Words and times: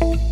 you 0.00 0.29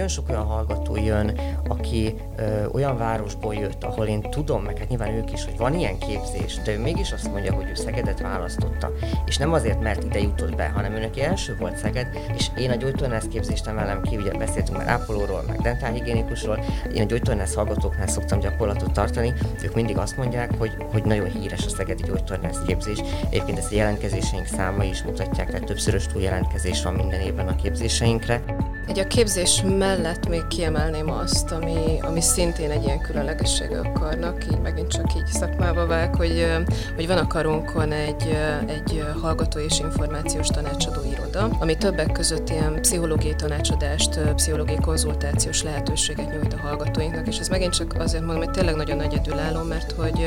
Nagyon 0.00 0.14
sok 0.14 0.28
olyan 0.28 0.46
hallgató 0.46 0.96
jön, 0.96 1.40
aki 1.68 2.14
ö, 2.36 2.66
olyan 2.66 2.96
városból 2.98 3.54
jött, 3.54 3.84
ahol 3.84 4.06
én 4.06 4.20
tudom, 4.20 4.62
meg 4.62 4.78
hát 4.78 4.88
nyilván 4.88 5.14
ők 5.14 5.32
is, 5.32 5.44
hogy 5.44 5.56
van 5.56 5.74
ilyen 5.74 5.98
képzés, 5.98 6.58
de 6.64 6.72
ő 6.72 6.78
mégis 6.78 7.12
azt 7.12 7.30
mondja, 7.30 7.52
hogy 7.52 7.68
ő 7.68 7.74
Szegedet 7.74 8.20
választotta. 8.20 8.90
És 9.26 9.36
nem 9.36 9.52
azért, 9.52 9.80
mert 9.80 10.04
ide 10.04 10.20
jutott 10.20 10.56
be, 10.56 10.68
hanem 10.68 10.92
neki 10.92 11.22
első 11.22 11.56
volt 11.58 11.76
Szeged, 11.76 12.06
és 12.36 12.50
én 12.58 12.70
a 12.70 12.74
gyógytornász 12.74 13.26
képzést 13.30 13.66
emelem 13.66 14.02
ki, 14.02 14.16
ugye 14.16 14.30
beszéltünk 14.30 14.78
már 14.78 14.88
ápolóról, 14.88 15.44
meg 15.46 15.60
dentálhigiénikusról, 15.60 16.64
én 16.94 17.02
a 17.02 17.06
gyógytornász 17.06 17.54
hallgatóknál 17.54 18.06
szoktam 18.06 18.38
gyakorlatot 18.38 18.92
tartani, 18.92 19.32
ők 19.62 19.74
mindig 19.74 19.98
azt 19.98 20.16
mondják, 20.16 20.50
hogy, 20.58 20.72
hogy 20.92 21.04
nagyon 21.04 21.30
híres 21.30 21.66
a 21.66 21.68
szegedi 21.68 22.02
gyógytornász 22.02 22.62
képzés. 22.66 22.98
Egyébként 23.30 23.58
ezt 23.58 23.72
a 23.72 23.74
jelentkezéseink 23.74 24.46
száma 24.46 24.84
is 24.84 25.02
mutatják, 25.02 25.50
tehát 25.50 25.64
többszörös 25.64 26.06
túljelentkezés 26.06 26.82
van 26.82 26.94
minden 26.94 27.20
évben 27.20 27.48
a 27.48 27.56
képzéseinkre. 27.56 28.42
Egy 28.86 28.98
a 28.98 29.06
képzés 29.06 29.62
mellett 29.78 30.28
még 30.28 30.46
kiemelném 30.46 31.10
azt, 31.10 31.50
ami, 31.50 31.98
ami 32.00 32.20
szintén 32.20 32.70
egy 32.70 32.84
ilyen 32.84 33.00
különlegessége 33.00 33.78
a 33.78 33.92
karnak, 33.92 34.44
így 34.44 34.60
megint 34.60 34.88
csak 34.88 35.14
így 35.16 35.26
szakmába 35.26 35.86
vág, 35.86 36.14
hogy, 36.14 36.46
hogy 36.94 37.06
van 37.06 37.18
a 37.18 37.26
karunkon 37.26 37.92
egy, 37.92 38.36
egy 38.66 39.04
hallgató 39.20 39.58
és 39.58 39.78
információs 39.80 40.46
tanácsadó 40.46 41.00
iroda, 41.10 41.56
ami 41.58 41.76
többek 41.76 42.12
között 42.12 42.50
ilyen 42.50 42.80
pszichológiai 42.80 43.34
tanácsadást, 43.34 44.20
pszichológiai 44.34 44.78
konzultációs 44.80 45.62
lehetőséget 45.62 46.32
nyújt 46.32 46.52
a 46.52 46.60
hallgatóinknak, 46.60 47.26
és 47.26 47.38
ez 47.38 47.48
megint 47.48 47.74
csak 47.74 47.94
azért 47.98 48.24
mondom, 48.24 48.44
hogy 48.44 48.52
tényleg 48.52 48.74
nagyon 48.74 49.00
egyedülálló, 49.00 49.62
mert 49.62 49.92
hogy, 49.92 50.26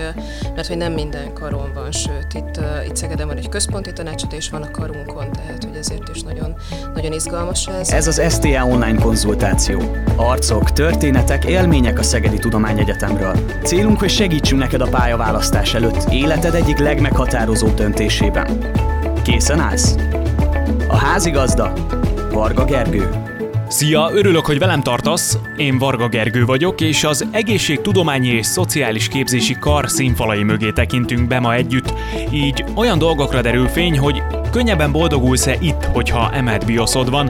mert 0.56 0.68
hogy 0.68 0.78
nem 0.78 0.94
minden 0.94 1.34
karon 1.34 1.74
van, 1.74 1.92
sőt, 1.92 2.34
itt, 2.34 2.60
itt 2.88 2.96
Szegeden 2.96 3.28
van 3.28 3.38
egy 3.38 3.50
központi 3.50 3.94
tanácsadó, 3.94 4.36
és 4.36 4.50
van 4.50 4.62
a 4.62 4.72
karunkon, 4.72 5.32
tehát 5.32 5.64
hogy 5.64 5.76
ezért 5.76 6.10
is 6.14 6.22
nagyon, 6.22 6.56
nagyon 6.94 7.14
izgalmas 7.14 7.68
ez. 7.68 7.90
Ez 7.90 8.08
az 8.08 8.20
STA 8.44 8.66
online 8.66 9.02
konzultáció. 9.02 9.82
Arcok, 10.16 10.72
történetek, 10.72 11.46
élmények 11.46 12.00
a 12.00 12.04
Szegedi 12.04 12.38
Tudományegyetemről. 12.38 13.36
Célunk, 13.64 14.00
hogy 14.00 14.10
segítsünk 14.10 14.62
neked 14.62 14.82
a 14.82 14.88
pályaválasztás 14.88 15.74
előtt 15.74 16.12
életed 16.12 16.54
egyik 16.54 16.78
legmeghatározó 16.78 17.68
döntésében. 17.68 18.72
Készen 19.22 19.60
állsz? 19.60 19.96
A 20.88 20.96
házigazda 20.96 21.74
Varga 22.32 22.66
Gergő. 22.66 23.10
Szia, 23.68 24.10
örülök, 24.14 24.46
hogy 24.46 24.60
velem 24.60 24.82
tartasz. 24.82 25.38
Én 25.58 25.78
Varga 25.78 26.08
Gergő 26.08 26.46
vagyok, 26.46 26.82
és 26.82 27.04
az 27.04 27.28
Egészségtudományi 27.32 28.30
és 28.30 28.46
Szociális 28.46 29.08
Képzési 29.08 29.56
Kar 29.60 29.90
színfalai 29.90 30.44
mögé 30.44 30.72
tekintünk 30.72 31.28
be 31.28 31.40
ma 31.40 31.54
együtt. 31.54 31.94
Így 32.32 32.64
olyan 32.76 32.98
dolgokra 32.98 33.42
derül 33.42 33.68
fény, 33.68 34.00
hogy 34.00 34.24
könnyebben 34.52 34.92
boldogulsz-e 34.92 35.56
itt, 35.60 35.84
hogyha 35.84 36.32
emelt 36.34 36.66
bioszod 36.66 37.10
van, 37.10 37.30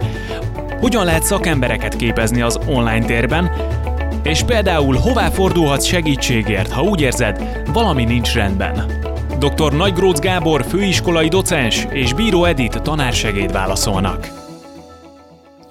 hogyan 0.84 1.06
lehet 1.06 1.24
szakembereket 1.24 1.96
képezni 1.96 2.42
az 2.42 2.60
online 2.68 3.06
térben, 3.06 3.52
és 4.24 4.44
például 4.44 4.96
hová 4.96 5.30
fordulhatsz 5.30 5.86
segítségért, 5.86 6.72
ha 6.72 6.82
úgy 6.82 7.02
érzed, 7.02 7.64
valami 7.74 8.04
nincs 8.04 8.34
rendben. 8.34 8.92
Dr. 9.40 9.74
Nagygrócz 9.74 10.20
Gábor 10.20 10.66
főiskolai 10.70 11.28
docens 11.28 11.88
és 11.90 12.14
Bíró 12.14 12.46
Edith 12.46 12.82
tanársegéd 12.82 13.52
válaszolnak. 13.52 14.43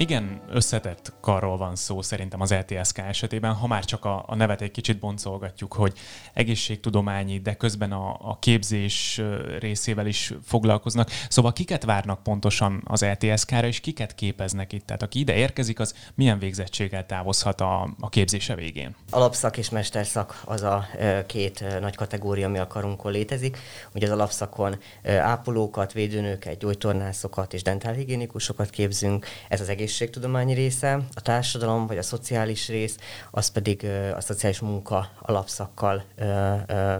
Igen, 0.03 0.41
összetett 0.48 1.12
karról 1.20 1.56
van 1.56 1.77
szó 1.77 2.03
szerintem 2.03 2.41
az 2.41 2.55
LTSK 2.55 2.98
esetében, 2.98 3.53
ha 3.55 3.67
már 3.67 3.84
csak 3.84 4.05
a, 4.05 4.25
a 4.27 4.34
nevet 4.34 4.61
egy 4.61 4.70
kicsit 4.70 4.98
boncolgatjuk, 4.98 5.72
hogy 5.72 5.98
egészségtudományi, 6.33 7.39
de 7.39 7.55
közben 7.55 7.92
a, 7.92 8.17
a 8.20 8.39
képzés 8.41 9.20
részével 9.59 10.06
is 10.06 10.33
foglalkoznak. 10.44 11.11
Szóval 11.28 11.53
kiket 11.53 11.84
várnak 11.84 12.22
pontosan 12.22 12.83
az 12.84 13.05
LTSK-ra, 13.05 13.67
és 13.67 13.81
kiket 13.81 14.14
képeznek 14.14 14.72
itt? 14.72 14.86
Tehát 14.86 15.03
aki 15.03 15.19
ide 15.19 15.34
érkezik, 15.34 15.81
az 15.81 15.94
milyen 16.14 16.39
végzettséggel 16.39 17.06
távozhat 17.06 17.61
a, 17.61 17.94
a 18.00 18.09
képzése 18.09 18.55
végén? 18.55 18.94
Alapszak 19.11 19.56
és 19.56 19.70
mesterszak 19.70 20.43
az 20.44 20.62
a 20.62 20.87
két 21.27 21.65
nagy 21.81 21.97
kategória, 21.97 22.47
ami 22.47 22.59
a 22.59 22.66
karunkon 22.66 23.12
létezik. 23.12 23.59
Ugye 23.94 24.06
az 24.06 24.12
alapszakon 24.12 24.78
ápolókat, 25.04 25.93
védőnőket, 25.93 26.59
gyógytornászokat 26.59 27.54
és 27.54 27.62
dentálhigiénikusokat 27.62 28.71
képzünk. 28.71 29.27
Ez 29.48 29.60
az 29.60 29.69
egész 29.69 29.91
egészségtudományi 29.92 30.54
része, 30.54 31.00
a 31.14 31.20
társadalom 31.20 31.86
vagy 31.86 31.98
a 31.98 32.03
szociális 32.03 32.69
rész, 32.69 32.97
az 33.30 33.48
pedig 33.48 33.86
a 34.16 34.20
szociális 34.20 34.60
munka 34.60 35.08
alapszakkal 35.20 36.04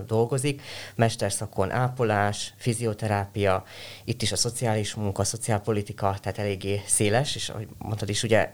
dolgozik. 0.07 0.63
Mesterszakon 0.95 1.71
ápolás, 1.71 2.55
fizioterápia, 2.57 3.65
itt 4.05 4.23
is 4.23 4.33
a 4.33 4.37
szociális 4.37 4.95
munka, 4.95 5.23
a 5.23 5.25
szociálpolitika, 5.25 6.17
tehát 6.21 6.39
eléggé 6.39 6.83
széles, 6.87 7.35
és 7.35 7.49
ahogy 7.49 7.69
mondtad 7.79 8.09
is, 8.09 8.23
ugye 8.23 8.51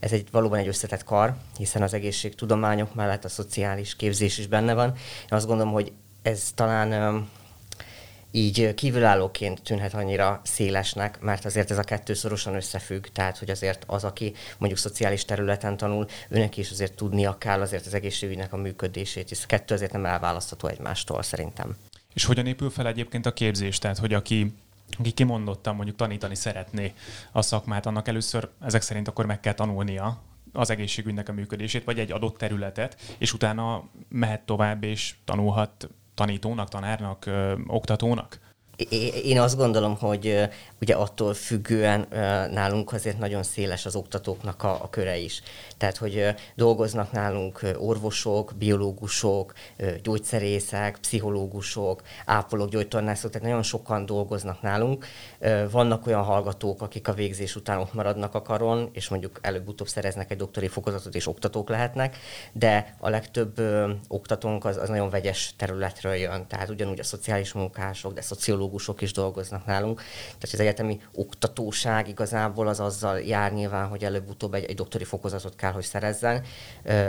ez 0.00 0.12
egy 0.12 0.28
valóban 0.30 0.58
egy 0.58 0.68
összetett 0.68 1.04
kar, 1.04 1.34
hiszen 1.56 1.82
az 1.82 1.94
egészségtudományok 1.94 2.94
mellett 2.94 3.24
a 3.24 3.28
szociális 3.28 3.96
képzés 3.96 4.38
is 4.38 4.46
benne 4.46 4.74
van. 4.74 4.88
Én 5.22 5.36
azt 5.36 5.46
gondolom, 5.46 5.72
hogy 5.72 5.92
ez 6.22 6.50
talán 6.54 7.28
így 8.32 8.74
kívülállóként 8.74 9.62
tűnhet 9.62 9.94
annyira 9.94 10.40
szélesnek, 10.44 11.20
mert 11.20 11.44
azért 11.44 11.70
ez 11.70 11.78
a 11.78 11.82
kettő 11.82 12.14
szorosan 12.14 12.54
összefügg, 12.54 13.06
tehát 13.06 13.38
hogy 13.38 13.50
azért 13.50 13.84
az, 13.86 14.04
aki 14.04 14.32
mondjuk 14.58 14.80
szociális 14.80 15.24
területen 15.24 15.76
tanul, 15.76 16.06
őnek 16.28 16.56
is 16.56 16.70
azért 16.70 16.94
tudnia 16.94 17.38
kell 17.38 17.60
azért 17.60 17.86
az 17.86 17.94
egészségügynek 17.94 18.52
a 18.52 18.56
működését, 18.56 19.28
hisz 19.28 19.42
a 19.42 19.46
kettő 19.46 19.74
azért 19.74 19.92
nem 19.92 20.06
elválasztható 20.06 20.68
egymástól 20.68 21.22
szerintem. 21.22 21.76
És 22.14 22.24
hogyan 22.24 22.46
épül 22.46 22.70
fel 22.70 22.86
egyébként 22.86 23.26
a 23.26 23.32
képzés? 23.32 23.78
Tehát, 23.78 23.98
hogy 23.98 24.14
aki 24.14 24.54
aki 24.98 25.10
kimondottan 25.10 25.74
mondjuk 25.74 25.96
tanítani 25.96 26.34
szeretné 26.34 26.92
a 27.32 27.42
szakmát, 27.42 27.86
annak 27.86 28.08
először 28.08 28.48
ezek 28.60 28.82
szerint 28.82 29.08
akkor 29.08 29.26
meg 29.26 29.40
kell 29.40 29.52
tanulnia 29.52 30.22
az 30.52 30.70
egészségügynek 30.70 31.28
a 31.28 31.32
működését, 31.32 31.84
vagy 31.84 31.98
egy 31.98 32.12
adott 32.12 32.38
területet, 32.38 33.14
és 33.18 33.32
utána 33.32 33.88
mehet 34.08 34.40
tovább 34.40 34.84
és 34.84 35.14
tanulhat 35.24 35.88
tanítónak, 36.14 36.68
tanárnak, 36.68 37.26
ö, 37.26 37.54
oktatónak? 37.66 38.40
Én 39.24 39.40
azt 39.40 39.56
gondolom, 39.56 39.96
hogy 39.96 40.48
ugye 40.80 40.94
attól 40.94 41.34
függően 41.34 42.06
nálunk 42.52 42.92
azért 42.92 43.18
nagyon 43.18 43.42
széles 43.42 43.86
az 43.86 43.96
oktatóknak 43.96 44.62
a, 44.62 44.82
a 44.82 44.90
köre 44.90 45.16
is. 45.16 45.42
Tehát, 45.76 45.96
hogy 45.96 46.34
dolgoznak 46.54 47.12
nálunk 47.12 47.60
orvosok, 47.78 48.52
biológusok, 48.58 49.52
gyógyszerészek, 50.02 50.98
pszichológusok, 51.00 52.02
ápolók, 52.24 52.68
gyógytornászok, 52.68 53.30
tehát 53.30 53.46
nagyon 53.46 53.62
sokan 53.62 54.06
dolgoznak 54.06 54.62
nálunk. 54.62 55.06
Vannak 55.70 56.06
olyan 56.06 56.22
hallgatók, 56.22 56.82
akik 56.82 57.08
a 57.08 57.12
végzés 57.12 57.56
után 57.56 57.78
ott 57.78 57.94
maradnak 57.94 58.34
a 58.34 58.42
karon, 58.42 58.90
és 58.92 59.08
mondjuk 59.08 59.38
előbb-utóbb 59.42 59.88
szereznek 59.88 60.30
egy 60.30 60.36
doktori 60.36 60.68
fokozatot, 60.68 61.14
és 61.14 61.26
oktatók 61.26 61.68
lehetnek, 61.68 62.16
de 62.52 62.96
a 62.98 63.08
legtöbb 63.08 63.60
oktatónk 64.08 64.64
az, 64.64 64.76
az 64.76 64.88
nagyon 64.88 65.10
vegyes 65.10 65.54
területről 65.56 66.14
jön. 66.14 66.46
Tehát 66.46 66.68
ugyanúgy 66.68 67.00
a 67.00 67.04
szociális 67.04 67.52
munkások, 67.52 68.12
de 68.12 68.20
szociológusok 68.20 68.60
is 68.98 69.12
dolgoznak 69.12 69.66
nálunk. 69.66 70.02
Tehát 70.24 70.52
az 70.52 70.60
egyetemi 70.60 71.00
oktatóság 71.14 72.08
igazából 72.08 72.68
az 72.68 72.80
azzal 72.80 73.20
jár 73.20 73.52
nyilván, 73.52 73.88
hogy 73.88 74.04
előbb-utóbb 74.04 74.54
egy, 74.54 74.64
egy 74.64 74.74
doktori 74.74 75.04
fokozatot 75.04 75.56
kell, 75.56 75.72
hogy 75.72 75.84
szerezzen. 75.84 76.44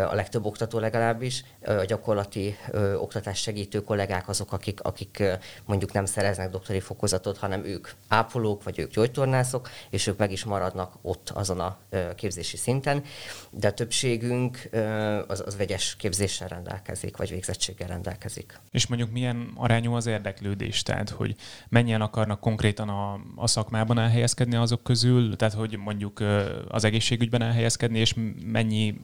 A 0.10 0.16
legtöbb 0.16 0.46
oktató 0.46 0.80
legalábbis. 0.80 1.44
A 1.66 1.72
gyakorlati 1.72 2.58
oktatás 2.98 3.40
segítő 3.40 3.82
kollégák 3.82 4.30
azok, 4.30 4.52
akik, 4.52 4.82
akik 4.82 5.24
mondjuk 5.66 5.92
nem 5.92 6.06
szereznek 6.06 6.50
doktori 6.50 6.80
fokozatot, 6.80 7.38
hanem 7.38 7.66
ők 7.66 7.88
ápolók, 8.08 8.64
vagy 8.64 8.80
ők 8.80 8.92
gyógytornászok, 8.92 9.70
és 9.90 10.08
ők 10.08 10.18
meg 10.18 10.32
is 10.32 10.44
maradnak 10.44 10.94
ott 11.02 11.30
azon 11.30 11.60
a 11.60 11.78
képzési 12.16 12.58
szinten. 12.58 13.04
De 13.50 13.68
a 13.68 13.74
többségünk 13.74 14.70
az, 15.28 15.44
az 15.46 15.58
vegyes 15.58 15.96
képzéssel 15.96 16.48
rendelkezik, 16.48 17.18
vagy 17.18 17.30
végzettséggel 17.30 17.88
rendelkezik. 17.88 18.60
És 18.72 18.88
mondjuk 18.88 19.12
milyen 19.12 19.52
arányú 19.56 19.94
az 19.94 20.06
érdeklődés? 20.06 20.84
Tehát, 20.84 21.10
hogy 21.10 21.36
mennyien 21.70 22.02
akarnak 22.02 22.40
konkrétan 22.40 22.90
a, 22.90 23.20
a 23.36 23.48
szakmában 23.48 24.00
elhelyezkedni 24.00 24.56
azok 24.56 24.84
közül, 24.84 25.36
tehát 25.36 25.54
hogy 25.54 25.78
mondjuk 25.78 26.24
az 26.70 26.84
egészségügyben 26.84 27.42
elhelyezkedni, 27.42 28.00
és 28.00 28.16
mennyi 28.46 28.96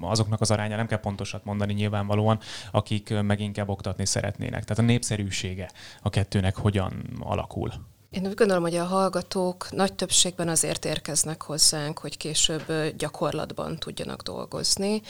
azoknak 0.00 0.40
az 0.40 0.50
aránya, 0.50 0.76
nem 0.76 0.86
kell 0.86 1.00
pontosat 1.00 1.44
mondani 1.44 1.72
nyilvánvalóan, 1.72 2.38
akik 2.70 3.22
meg 3.22 3.40
inkább 3.40 3.68
oktatni 3.68 4.06
szeretnének. 4.06 4.64
Tehát 4.64 4.78
a 4.78 4.86
népszerűsége 4.86 5.70
a 6.02 6.10
kettőnek 6.10 6.56
hogyan 6.56 6.92
alakul? 7.20 7.72
Én 8.10 8.26
úgy 8.26 8.34
gondolom, 8.34 8.62
hogy 8.62 8.76
a 8.76 8.84
hallgatók 8.84 9.70
nagy 9.70 9.92
többségben 9.92 10.48
azért 10.48 10.84
érkeznek 10.84 11.42
hozzánk, 11.42 11.98
hogy 11.98 12.16
később 12.16 12.72
gyakorlatban 12.96 13.78
tudjanak 13.78 14.22
dolgozni, 14.22 15.02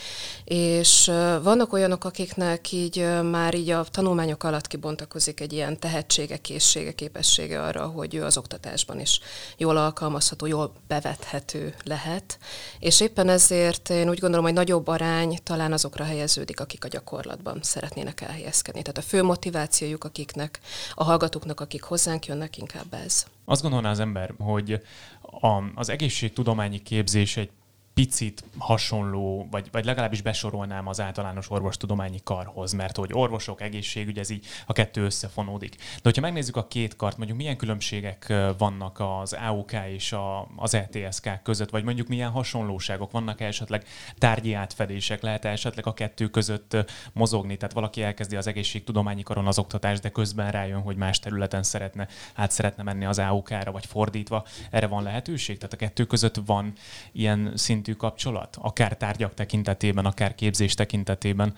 és 0.43 1.05
vannak 1.43 1.73
olyanok, 1.73 2.03
akiknek 2.03 2.71
így 2.71 3.07
már 3.31 3.53
így 3.53 3.69
a 3.69 3.83
tanulmányok 3.83 4.43
alatt 4.43 4.67
kibontakozik 4.67 5.39
egy 5.39 5.53
ilyen 5.53 5.79
tehetsége, 5.79 6.37
készsége, 6.37 6.91
képessége 6.91 7.61
arra, 7.63 7.85
hogy 7.85 8.15
ő 8.15 8.23
az 8.23 8.37
oktatásban 8.37 8.99
is 8.99 9.19
jól 9.57 9.77
alkalmazható, 9.77 10.45
jól 10.45 10.73
bevethető 10.87 11.75
lehet, 11.83 12.39
és 12.79 13.01
éppen 13.01 13.29
ezért 13.29 13.89
én 13.89 14.09
úgy 14.09 14.19
gondolom, 14.19 14.45
hogy 14.45 14.53
nagyobb 14.53 14.87
arány 14.87 15.39
talán 15.43 15.73
azokra 15.73 16.03
helyeződik, 16.03 16.59
akik 16.59 16.85
a 16.85 16.87
gyakorlatban 16.87 17.59
szeretnének 17.61 18.21
elhelyezkedni. 18.21 18.81
Tehát 18.81 18.97
a 18.97 19.09
fő 19.09 19.23
motivációjuk, 19.23 20.03
akiknek, 20.03 20.59
a 20.93 21.03
hallgatóknak, 21.03 21.59
akik 21.59 21.83
hozzánk 21.83 22.25
jönnek, 22.25 22.57
inkább 22.57 22.87
sebez. 22.89 23.27
Azt 23.45 23.61
gondolná 23.61 23.89
az 23.89 23.99
ember, 23.99 24.33
hogy 24.39 24.81
a, 25.21 25.63
az 25.75 25.89
egészségtudományi 25.89 26.81
képzés 26.81 27.37
egy 27.37 27.49
picit 27.99 28.43
hasonló, 28.57 29.47
vagy, 29.51 29.67
vagy 29.71 29.85
legalábbis 29.85 30.21
besorolnám 30.21 30.87
az 30.87 30.99
általános 30.99 31.51
orvostudományi 31.51 32.19
karhoz, 32.23 32.71
mert 32.71 32.97
hogy 32.97 33.09
orvosok, 33.13 33.61
egészségügy, 33.61 34.19
ez 34.19 34.29
így 34.29 34.45
a 34.65 34.73
kettő 34.73 35.03
összefonódik. 35.03 35.75
De 35.75 36.01
hogyha 36.03 36.21
megnézzük 36.21 36.55
a 36.55 36.67
két 36.67 36.95
kart, 36.95 37.17
mondjuk 37.17 37.37
milyen 37.37 37.57
különbségek 37.57 38.33
vannak 38.57 38.99
az 38.99 39.33
AUK 39.33 39.71
és 39.89 40.11
a, 40.11 40.47
az 40.55 40.73
ETSK 40.73 41.41
között, 41.43 41.69
vagy 41.69 41.83
mondjuk 41.83 42.07
milyen 42.07 42.29
hasonlóságok 42.29 43.11
vannak 43.11 43.41
esetleg 43.41 43.85
tárgyi 44.17 44.53
átfedések, 44.53 45.21
lehet 45.21 45.45
esetleg 45.45 45.87
a 45.87 45.93
kettő 45.93 46.27
között 46.27 46.77
mozogni, 47.13 47.57
tehát 47.57 47.73
valaki 47.73 48.01
elkezdi 48.03 48.35
az 48.35 48.47
egészségtudományi 48.47 49.23
karon 49.23 49.47
az 49.47 49.59
oktatást, 49.59 50.01
de 50.01 50.09
közben 50.09 50.51
rájön, 50.51 50.81
hogy 50.81 50.95
más 50.95 51.19
területen 51.19 51.63
szeretne, 51.63 52.07
át 52.35 52.51
szeretne 52.51 52.83
menni 52.83 53.05
az 53.05 53.19
AUK-ra, 53.19 53.71
vagy 53.71 53.85
fordítva. 53.85 54.45
Erre 54.71 54.87
van 54.87 55.03
lehetőség? 55.03 55.57
Tehát 55.57 55.73
a 55.73 55.77
kettő 55.77 56.05
között 56.05 56.35
van 56.45 56.73
ilyen 57.11 57.51
szintű 57.55 57.87
szintű 57.89 58.07
kapcsolat, 58.07 58.57
akár 58.61 58.97
tárgyak 58.97 59.33
tekintetében, 59.33 60.05
akár 60.05 60.35
képzés 60.35 60.73
tekintetében, 60.73 61.55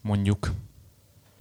mondjuk? 0.00 0.50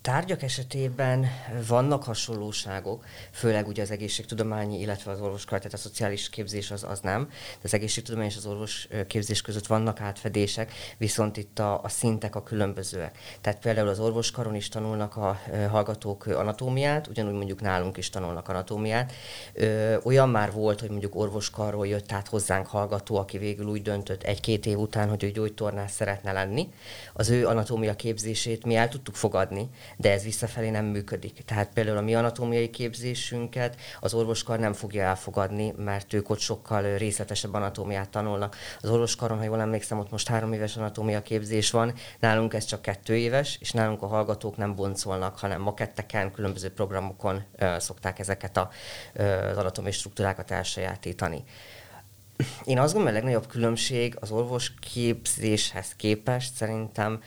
Tárgyak 0.10 0.42
esetében 0.42 1.26
vannak 1.68 2.04
hasonlóságok, 2.04 3.06
főleg 3.32 3.68
ugye 3.68 3.82
az 3.82 3.92
egészségtudományi, 3.92 4.80
illetve 4.80 5.12
az 5.12 5.22
orvoskar, 5.22 5.58
tehát 5.58 5.74
a 5.74 5.78
szociális 5.78 6.30
képzés 6.30 6.72
az, 6.72 6.84
az 6.84 7.00
nem, 7.00 7.26
de 7.30 7.60
az 7.64 7.74
egészségtudomány 7.74 8.28
és 8.28 8.38
az 8.38 8.46
orvos 8.46 8.88
képzés 9.08 9.42
között 9.42 9.68
vannak 9.68 10.02
átfedések, 10.02 10.72
viszont 10.98 11.38
itt 11.38 11.60
a, 11.60 11.84
a 11.84 11.90
szintek 11.90 12.36
a 12.36 12.44
különbözőek. 12.44 13.18
Tehát 13.42 13.60
például 13.60 13.88
az 13.88 14.00
orvoskaron 14.00 14.56
is 14.56 14.70
tanulnak 14.70 15.16
a 15.16 15.40
hallgatók 15.70 16.26
anatómiát, 16.26 17.08
ugyanúgy 17.08 17.34
mondjuk 17.34 17.62
nálunk 17.62 17.98
is 17.98 18.10
tanulnak 18.10 18.48
anatómiát. 18.48 19.14
Olyan 20.04 20.30
már 20.30 20.52
volt, 20.52 20.80
hogy 20.80 20.90
mondjuk 20.90 21.16
orvoskarról 21.16 21.88
jött 21.88 22.12
át 22.12 22.28
hozzánk 22.28 22.68
hallgató, 22.68 23.16
aki 23.18 23.38
végül 23.38 23.66
úgy 23.66 23.82
döntött 23.82 24.24
egy-két 24.24 24.66
év 24.66 24.78
után, 24.78 25.10
hogy 25.10 25.24
ő 25.24 25.32
gyógytornász 25.32 25.94
szeretne 25.94 26.32
lenni. 26.32 26.70
Az 27.14 27.30
ő 27.30 27.48
anatómia 27.48 27.96
képzését 27.96 28.66
mi 28.66 28.76
el 28.76 28.90
tudtuk 28.90 29.16
fogadni, 29.16 29.70
de 30.02 30.12
ez 30.12 30.24
visszafelé 30.24 30.70
nem 30.70 30.86
működik. 30.86 31.44
Tehát 31.46 31.70
például 31.74 31.98
a 31.98 32.02
mi 32.02 32.16
anatómiai 32.16 32.70
képzésünket 32.70 33.76
az 34.00 34.14
orvoskar 34.14 34.60
nem 34.60 34.74
fogja 34.74 35.04
elfogadni, 35.04 35.74
mert 35.78 36.14
ők 36.14 36.30
ott 36.30 36.40
sokkal 36.40 36.98
részletesebb 36.98 37.54
anatómiát 37.54 38.10
tanulnak. 38.10 38.56
Az 38.82 38.90
orvoskaron, 38.90 39.38
ha 39.38 39.44
jól 39.44 39.62
emlékszem, 39.62 40.00
ott 40.00 40.12
most 40.12 40.28
három 40.28 40.54
éves 40.54 40.78
anatómia 40.78 41.22
képzés 41.22 41.72
van, 41.72 41.94
nálunk 42.20 42.54
ez 42.54 42.66
csak 42.66 42.82
kettő 42.82 43.16
éves, 43.16 43.58
és 43.62 43.72
nálunk 43.72 44.02
a 44.02 44.08
hallgatók 44.08 44.58
nem 44.58 44.76
boncolnak, 44.76 45.40
hanem 45.40 45.62
maketteken, 45.62 46.32
különböző 46.32 46.70
programokon 46.70 47.44
uh, 47.60 47.78
szokták 47.78 48.20
ezeket 48.20 48.58
a, 48.58 48.70
uh, 49.16 49.48
az 49.50 49.58
anatómiai 49.58 49.94
struktúrákat 49.94 50.52
elsajátítani. 50.52 51.44
Én 52.64 52.80
azt 52.80 52.94
gondolom, 52.94 53.16
a 53.16 53.20
legnagyobb 53.20 53.48
különbség 53.48 54.18
az 54.20 54.32
orvos 54.32 54.74
képzéshez 54.80 55.96
képest 55.96 56.54
szerintem 56.54 57.22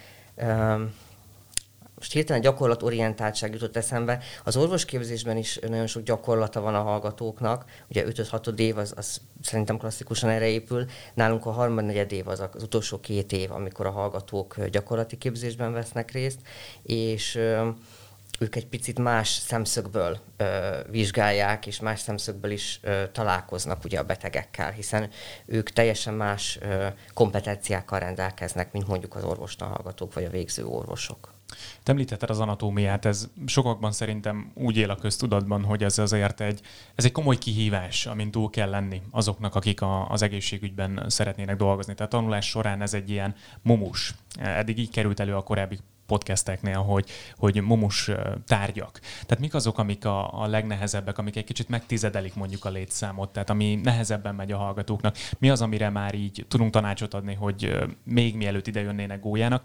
most 2.03 2.15
hirtelen 2.15 2.43
gyakorlatorientáltság 2.43 3.53
jutott 3.53 3.77
eszembe. 3.77 4.23
Az 4.45 4.57
orvosképzésben 4.57 5.37
is 5.37 5.59
nagyon 5.69 5.87
sok 5.87 6.03
gyakorlata 6.03 6.61
van 6.61 6.75
a 6.75 6.83
hallgatóknak. 6.83 7.65
Ugye 7.89 8.05
5-6 8.09 8.59
év 8.59 8.79
az, 8.79 8.93
az 8.97 9.21
szerintem 9.43 9.77
klasszikusan 9.77 10.31
erre 10.31 10.47
épül. 10.49 10.87
Nálunk 11.15 11.47
a 11.47 11.51
harmadnegyed 11.51 12.13
év 12.13 12.29
az 12.29 12.41
az 12.53 12.63
utolsó 12.63 13.01
két 13.01 13.33
év, 13.33 13.53
amikor 13.53 13.87
a 13.87 13.91
hallgatók 13.91 14.65
gyakorlati 14.65 15.17
képzésben 15.17 15.73
vesznek 15.73 16.11
részt, 16.11 16.39
és 16.83 17.41
ők 18.39 18.57
egy 18.57 18.67
picit 18.67 18.99
más 18.99 19.29
szemszögből 19.29 20.19
ö, 20.37 20.79
vizsgálják, 20.91 21.67
és 21.67 21.81
más 21.81 22.01
szemszögből 22.01 22.51
is 22.51 22.81
ö, 22.83 23.03
találkoznak 23.13 23.85
ugye 23.85 23.99
a 23.99 24.05
betegekkel, 24.05 24.71
hiszen 24.71 25.11
ők 25.47 25.71
teljesen 25.71 26.15
más 26.15 26.59
ö, 26.61 26.87
kompetenciákkal 27.15 27.99
rendelkeznek, 27.99 28.73
mint 28.73 28.87
mondjuk 28.87 29.15
az 29.15 29.25
orvostan 29.25 29.69
hallgatók, 29.69 30.15
vagy 30.15 30.25
a 30.25 30.31
végző 30.31 30.65
orvosok. 30.65 31.33
Te 31.83 31.93
említetted 31.93 32.31
az 32.31 32.41
anatómiát, 32.41 33.05
ez 33.05 33.29
sokakban 33.47 33.93
szerintem 33.93 34.51
úgy 34.55 34.77
él 34.77 34.91
a 34.91 34.97
köztudatban, 34.97 35.65
hogy 35.65 35.85
ez 35.85 35.99
azért 35.99 36.41
egy, 36.41 36.61
ez 36.95 37.05
egy 37.05 37.13
komoly 37.13 37.39
kihívás, 37.39 38.07
amin 38.07 38.31
túl 38.31 38.51
kell 38.51 38.71
lenni 38.71 39.03
azoknak, 39.11 39.55
akik 39.55 39.81
a, 39.81 40.09
az 40.09 40.23
egészségügyben 40.23 41.05
szeretnének 41.07 41.57
dolgozni. 41.57 41.95
Tehát 41.95 42.13
a 42.13 42.17
tanulás 42.17 42.49
során 42.49 42.83
ez 42.83 42.95
egy 42.95 43.11
ilyen 43.11 43.35
mumus. 43.63 44.15
Eddig 44.39 44.79
így 44.79 44.91
került 44.91 45.21
elő 45.21 45.37
a 45.37 45.43
korábbi 45.43 45.79
podcasteknél, 46.07 46.79
hogy, 46.79 47.11
hogy 47.37 47.63
mumus 47.63 48.11
tárgyak. 48.47 49.01
Tehát 49.01 49.39
mik 49.39 49.55
azok, 49.55 49.79
amik 49.79 50.05
a, 50.05 50.43
a 50.43 50.47
legnehezebbek, 50.47 51.19
amik 51.19 51.37
egy 51.37 51.45
kicsit 51.45 51.69
megtizedelik 51.69 52.35
mondjuk 52.35 52.65
a 52.65 52.71
létszámot, 52.71 53.33
tehát 53.33 53.51
ami 53.51 53.75
nehezebben 53.75 54.35
megy 54.35 54.53
a 54.53 54.57
hallgatóknak. 54.57 55.17
Mi 55.39 55.51
az, 55.51 55.63
amire 55.63 55.91
már 55.91 56.15
így 56.15 56.45
tudunk 56.49 56.73
tanácsot 56.73 57.15
adni, 57.15 57.35
hogy 57.35 57.79
még 58.05 58.37
mielőtt 58.37 58.67
ide 58.67 58.81
jönnének 58.81 59.21
gólyának, 59.21 59.63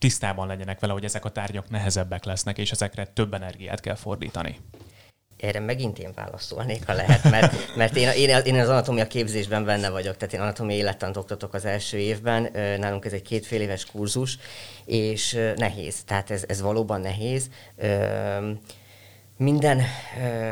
tisztában 0.00 0.46
legyenek 0.46 0.80
vele, 0.80 0.92
hogy 0.92 1.04
ezek 1.04 1.24
a 1.24 1.28
tárgyak 1.28 1.70
nehezebbek 1.70 2.24
lesznek, 2.24 2.58
és 2.58 2.70
ezekre 2.70 3.06
több 3.06 3.34
energiát 3.34 3.80
kell 3.80 3.94
fordítani? 3.94 4.56
Erre 5.36 5.60
megint 5.60 5.98
én 5.98 6.12
válaszolnék, 6.14 6.86
ha 6.86 6.92
lehet, 6.92 7.30
mert, 7.30 7.76
mert 7.76 7.96
én, 7.96 8.08
én, 8.08 8.38
én 8.44 8.60
az 8.60 8.68
anatómia 8.68 9.06
képzésben 9.06 9.64
benne 9.64 9.90
vagyok, 9.90 10.16
tehát 10.16 10.34
én 10.34 10.40
anatómia 10.40 10.76
élettant 10.76 11.16
oktatok 11.16 11.54
az 11.54 11.64
első 11.64 11.98
évben, 11.98 12.50
nálunk 12.78 13.04
ez 13.04 13.12
egy 13.12 13.22
kétfél 13.22 13.60
éves 13.60 13.84
kurzus, 13.84 14.38
és 14.84 15.38
nehéz, 15.56 16.04
tehát 16.04 16.30
ez, 16.30 16.44
ez 16.48 16.60
valóban 16.60 17.00
nehéz 17.00 17.50
minden 19.40 19.82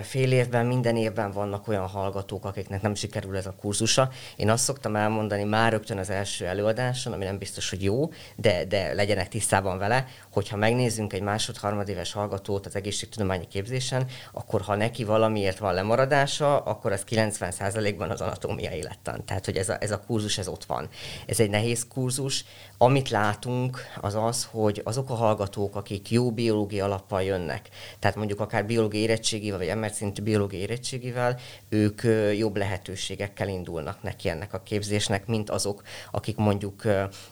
fél 0.02 0.32
évben, 0.32 0.67
minden 0.67 0.96
évben 0.96 1.31
vannak 1.31 1.69
olyan 1.69 1.87
hallgatók, 1.87 2.44
akiknek 2.44 2.82
nem 2.82 2.94
sikerül 2.94 3.37
ez 3.37 3.46
a 3.46 3.55
kurzusa. 3.61 4.11
Én 4.37 4.50
azt 4.50 4.64
szoktam 4.64 4.96
elmondani 4.96 5.44
már 5.44 5.73
rögtön 5.73 5.99
az 5.99 6.11
első 6.11 6.46
előadáson, 6.46 7.12
ami 7.12 7.25
nem 7.25 7.38
biztos, 7.38 7.70
hogy 7.70 7.82
jó, 7.82 8.11
de, 8.37 8.64
de 8.64 8.93
legyenek 8.93 9.29
tisztában 9.29 9.79
vele, 9.79 10.06
hogyha 10.32 10.56
megnézzünk 10.56 11.12
egy 11.12 11.23
másod-harmadéves 11.23 12.12
hallgatót 12.12 12.67
az 12.67 12.76
egészségtudományi 12.76 13.46
képzésen, 13.46 14.06
akkor 14.32 14.61
ha 14.61 14.75
neki 14.75 15.05
valamiért 15.05 15.58
van 15.58 15.75
lemaradása, 15.75 16.58
akkor 16.58 16.93
az 16.93 17.05
90%-ban 17.11 18.11
az 18.11 18.20
anatómia 18.20 18.70
élettan. 18.70 19.25
Tehát, 19.25 19.44
hogy 19.44 19.56
ez 19.56 19.69
a, 19.69 19.76
ez 19.81 19.91
a 19.91 20.00
kurzus, 20.06 20.38
ez 20.38 20.49
ott 20.49 20.64
van. 20.64 20.88
Ez 21.26 21.41
egy 21.41 21.50
nehéz 21.50 21.87
kurzus. 21.88 22.44
Amit 22.79 23.11
látunk, 23.11 23.81
az 24.00 24.14
az, 24.14 24.49
hogy 24.50 24.81
azok 24.84 25.11
a 25.11 25.14
hallgatók, 25.14 25.76
akik 25.76 26.11
jó 26.11 26.31
biológiai 26.31 26.81
alappal 26.81 27.23
jönnek, 27.23 27.69
tehát 27.99 28.17
mondjuk 28.17 28.41
akár 28.41 28.67
biológiai 28.79 29.03
érettségével, 29.03 29.59
vagy 29.59 29.69
emelt 29.69 29.95
szintű 29.95 30.23
biológiai 30.23 30.63
érettségével, 30.63 31.39
ők 31.69 32.03
jobb 32.37 32.57
lehetőségekkel 32.57 33.49
indulnak 33.49 34.03
neki 34.03 34.29
ennek 34.29 34.53
a 34.53 34.63
képzésnek, 34.63 35.27
mint 35.27 35.51
azok, 35.51 35.82
akik 36.11 36.37
mondjuk 36.37 36.82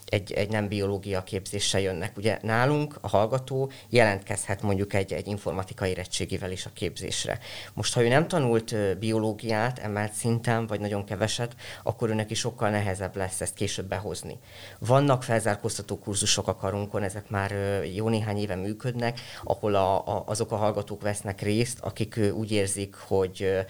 egy, 0.04 0.32
egy 0.32 0.50
nem 0.50 0.68
biológia 0.68 1.22
képzéssel 1.22 1.80
jönnek. 1.80 2.16
Ugye 2.16 2.38
nálunk 2.42 2.98
a 3.00 3.08
hallgató 3.08 3.70
jelentkezhet 3.88 4.62
mondjuk 4.62 4.94
egy, 4.94 5.12
egy 5.12 5.26
informatikai 5.26 5.90
érettségével 5.90 6.50
is 6.50 6.66
a 6.66 6.70
képzésre. 6.74 7.38
Most, 7.74 7.94
ha 7.94 8.02
ő 8.02 8.08
nem 8.08 8.28
tanult 8.28 8.98
biológiát 8.98 9.78
emelt 9.78 10.12
szinten, 10.12 10.66
vagy 10.66 10.80
nagyon 10.80 11.04
keveset, 11.04 11.54
akkor 11.82 12.10
őnek 12.10 12.30
is 12.30 12.38
sokkal 12.38 12.70
nehezebb 12.70 13.16
lesz 13.16 13.40
ezt 13.40 13.54
később 13.54 13.88
behozni. 13.88 14.38
Vannak 14.78 15.22
felzárkóztató 15.22 15.98
kurzusok 15.98 16.48
a 16.48 16.56
karunkon, 16.56 17.02
ezek 17.02 17.30
már 17.30 17.54
jó 17.94 18.08
néhány 18.08 18.38
éve 18.38 18.54
működnek, 18.54 19.20
ahol 19.44 19.74
a, 19.74 20.06
a, 20.06 20.24
azok 20.26 20.52
a 20.52 20.56
hallgatók 20.56 21.02
vesznek 21.02 21.35
részt, 21.40 21.78
akik 21.80 22.20
úgy 22.34 22.52
érzik, 22.52 22.94
hogy 22.94 23.64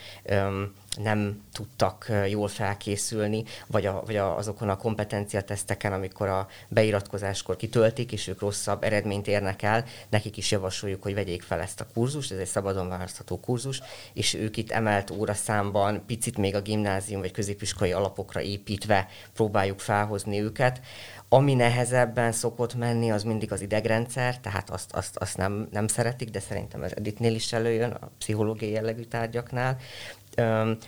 nem 1.03 1.43
tudtak 1.53 2.13
jól 2.29 2.49
felkészülni, 2.49 3.45
vagy, 3.67 3.87
a, 3.87 4.03
vagy 4.07 4.17
a, 4.17 4.37
azokon 4.37 4.69
a 4.69 4.77
kompetenciateszteken, 4.77 5.93
amikor 5.93 6.29
a 6.29 6.49
beiratkozáskor 6.69 7.57
kitöltik, 7.57 8.13
és 8.13 8.27
ők 8.27 8.41
rosszabb 8.41 8.83
eredményt 8.83 9.27
érnek 9.27 9.63
el, 9.63 9.85
nekik 10.09 10.37
is 10.37 10.51
javasoljuk, 10.51 11.03
hogy 11.03 11.15
vegyék 11.15 11.43
fel 11.43 11.61
ezt 11.61 11.81
a 11.81 11.87
kurzust, 11.95 12.33
ez 12.33 12.39
egy 12.39 12.47
szabadon 12.47 12.89
választható 12.89 13.41
kurzus, 13.41 13.83
és 14.13 14.35
ők 14.35 14.57
itt 14.57 14.71
emelt 14.71 15.11
óraszámban, 15.11 16.03
picit 16.07 16.37
még 16.37 16.55
a 16.55 16.61
gimnázium 16.61 17.21
vagy 17.21 17.33
középiskolai 17.33 17.93
alapokra 17.93 18.41
építve 18.41 19.09
próbáljuk 19.35 19.81
felhozni 19.81 20.41
őket. 20.41 20.81
Ami 21.29 21.55
nehezebben 21.55 22.33
szokott 22.33 22.75
menni, 22.75 23.11
az 23.11 23.23
mindig 23.23 23.53
az 23.53 23.61
idegrendszer, 23.61 24.41
tehát 24.41 24.71
azt, 24.71 24.93
azt, 24.93 25.17
azt 25.17 25.37
nem, 25.37 25.69
nem 25.71 25.87
szeretik, 25.87 26.31
de 26.31 26.41
szerintem 26.41 26.83
ez 26.83 26.93
Editnél 26.95 27.35
is 27.35 27.53
előjön, 27.53 27.91
a 27.91 28.11
pszichológiai 28.19 28.71
jellegű 28.71 29.03
tárgyaknál. 29.03 29.77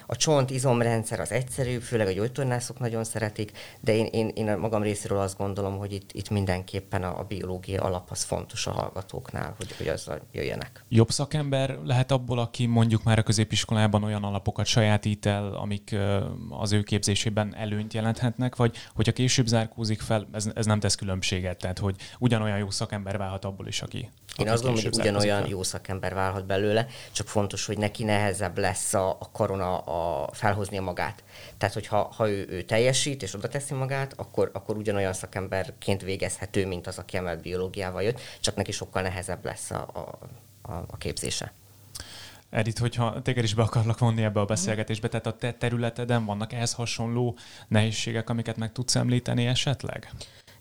A 0.07 0.17
csont 0.17 0.51
izomrendszer 0.51 1.21
az 1.21 1.33
egyszerűbb, 1.33 1.83
főleg 1.83 2.07
a 2.07 2.13
gyógytornászok 2.13 2.79
nagyon 2.79 3.05
szeretik, 3.05 3.53
de 3.81 3.95
én, 3.95 4.07
én, 4.07 4.31
én 4.35 4.49
a 4.49 4.57
magam 4.57 4.83
részéről 4.83 5.19
azt 5.19 5.39
gondolom, 5.39 5.79
hogy 5.79 5.93
itt, 5.93 6.13
itt 6.13 6.31
mindenképpen 6.31 7.03
a, 7.03 7.19
a 7.19 7.23
biológia 7.23 7.83
alap 7.83 8.11
az 8.11 8.23
fontos 8.23 8.67
a 8.67 8.71
hallgatóknál, 8.71 9.55
hogy, 9.57 9.77
hogy 9.77 9.89
azzal 9.89 10.21
jöjjenek. 10.33 10.85
Jobb 10.89 11.11
szakember 11.11 11.79
lehet 11.85 12.11
abból, 12.11 12.39
aki 12.39 12.67
mondjuk 12.67 13.03
már 13.03 13.19
a 13.19 13.23
középiskolában 13.23 14.03
olyan 14.03 14.25
alapokat 14.25 14.67
sajátít 14.67 15.27
el, 15.27 15.55
amik 15.55 15.97
az 16.51 16.73
ő 16.73 16.83
képzésében 16.83 17.55
előnyt 17.57 17.95
jelenthetnek, 17.95 18.57
vagy 18.57 18.77
hogyha 18.95 19.13
később 19.13 19.47
zárkózik 19.47 20.01
fel, 20.01 20.29
ez, 20.33 20.51
ez 20.55 20.67
nem 20.67 20.81
tesz 20.81 20.95
különbséget, 20.95 21.59
tehát 21.59 21.79
hogy 21.79 21.97
ugyanolyan 22.19 22.59
jó 22.59 22.71
szakember 22.71 23.19
válhat 23.19 23.45
abból 23.45 23.67
is, 23.67 23.83
aki 23.83 24.11
Én 24.37 24.49
azt 24.49 24.63
gondolom, 24.63 24.91
hogy 24.91 25.01
ugyanolyan 25.01 25.49
jó 25.49 25.63
szakember 25.63 26.15
válhat 26.15 26.47
belőle, 26.47 26.87
csak 27.13 27.29
fontos, 27.29 27.67
hogy 27.67 27.79
neki 27.79 28.05
nehezebb 28.05 28.59
lesz 28.59 28.95
a, 28.95 29.11
a 29.11 29.31
korona 29.33 29.79
a 29.79 30.29
felhozni 30.33 30.79
a 30.79 30.83
magát. 30.83 31.23
Tehát, 31.59 31.75
hogyha 31.75 32.13
ha 32.17 32.29
ő, 32.29 32.47
ő 32.49 32.63
teljesít 32.63 33.23
és 33.23 33.35
oda 33.35 33.49
teszi 33.49 33.75
magát, 33.75 34.13
akkor, 34.17 34.51
akkor 34.53 34.77
ugyanolyan 34.77 35.13
szakemberként 35.13 36.03
végezhető, 36.03 36.67
mint 36.67 36.87
az, 36.87 36.99
aki 36.99 37.17
emelt 37.17 37.43
biológiával 37.43 38.03
jött, 38.03 38.21
csak 38.41 38.57
neki 38.57 38.73
sokkal 38.73 39.03
nehezebb 39.03 39.45
lesz 39.45 39.71
a, 39.71 39.89
a, 39.93 40.19
a, 40.73 40.85
a 40.87 40.97
képzése. 40.97 41.53
Edith, 42.51 42.81
hogyha 42.81 43.23
téged 43.23 43.45
is 43.45 43.55
be 43.55 43.63
akarlak 43.63 43.99
vonni 43.99 44.23
ebbe 44.23 44.41
a 44.41 44.45
beszélgetésbe, 44.45 45.09
tehát 45.09 45.27
a 45.27 45.37
te 45.37 45.53
területeden 45.53 46.25
vannak 46.25 46.53
ehhez 46.53 46.73
hasonló 46.73 47.37
nehézségek, 47.69 48.31
amiket 48.31 48.57
meg 48.57 48.73
tudsz 48.73 48.97
említeni 48.97 49.47
esetleg? 49.47 50.11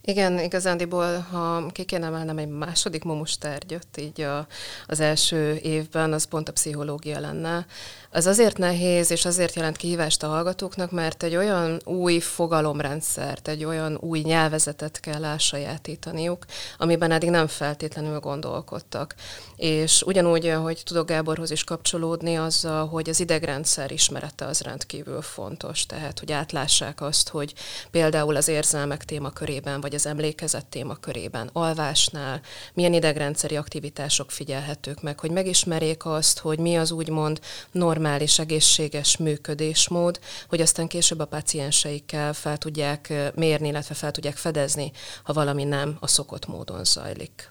Igen, 0.10 0.40
igazándiból, 0.40 1.20
ha 1.20 1.66
ki 1.72 1.84
kéne 1.84 2.06
emelnem 2.06 2.38
egy 2.38 2.48
második 2.48 3.04
momustárgyat, 3.04 3.88
így 3.98 4.22
a, 4.22 4.48
az 4.88 5.00
első 5.00 5.56
évben, 5.56 6.14
az 6.14 6.24
pont 6.24 6.50
a 6.50 6.52
pszichológia 6.52 7.20
lenne. 7.20 7.66
Az 8.12 8.26
azért 8.26 8.58
nehéz, 8.58 9.12
és 9.12 9.26
azért 9.26 9.56
jelent 9.56 9.78
kihívást 9.78 10.24
a 10.24 10.28
hallgatóknak, 10.28 10.92
mert 10.92 11.24
egy 11.24 11.36
olyan 11.36 11.82
új 11.86 12.20
fogalomrendszert, 12.20 13.48
egy 13.48 13.64
olyan 13.64 13.98
új 14.00 14.20
nyelvezetet 14.20 15.00
kell 15.00 15.26
elsajátítaniuk, 15.26 16.46
amiben 16.78 17.12
eddig 17.12 17.30
nem 17.30 17.48
feltétlenül 17.48 18.20
gondolkodtak. 18.20 19.16
És 19.56 20.02
ugyanúgy, 20.02 20.54
hogy 20.62 20.82
tudok 20.86 21.08
Gáborhoz 21.08 21.52
is 21.52 21.64
kapcsolódni, 21.64 22.36
azzal, 22.36 22.88
hogy 22.88 23.10
az 23.10 23.20
idegrendszer 23.20 23.92
ismerete 23.92 24.46
az 24.46 24.62
rendkívül 24.62 25.22
fontos. 25.22 25.86
Tehát, 25.86 26.20
hogy 26.20 26.32
átlássák 26.32 27.02
azt, 27.02 27.30
hogy 27.30 27.54
például 27.92 28.36
az 28.36 28.48
érzelmek 28.48 29.06
témakörében, 29.06 29.82
vagy 29.82 29.96
az 29.98 30.06
emlékezet 30.06 30.66
témakörében, 30.66 31.50
alvásnál 31.54 32.42
milyen 32.74 32.94
idegrendszeri 32.94 33.56
aktivitások 33.56 34.32
figyelhetők 34.32 35.02
meg, 35.02 35.20
hogy 35.20 35.32
megismerjék 35.32 36.06
azt, 36.06 36.40
hogy 36.40 36.60
mi 36.60 36.78
az 36.78 36.92
úgymond 36.92 37.40
normál 37.72 38.06
normális, 38.08 38.40
egészséges 38.40 39.18
működésmód, 39.18 40.20
hogy 40.50 40.62
aztán 40.62 40.88
később 40.88 41.20
a 41.20 41.26
pacienseikkel 41.26 42.34
fel 42.34 42.58
tudják 42.58 43.14
mérni, 43.36 43.68
illetve 43.68 43.96
fel 43.96 44.12
tudják 44.12 44.36
fedezni, 44.36 44.92
ha 45.24 45.34
valami 45.34 45.64
nem 45.64 45.98
a 46.00 46.08
szokott 46.08 46.48
módon 46.48 46.84
zajlik. 46.84 47.50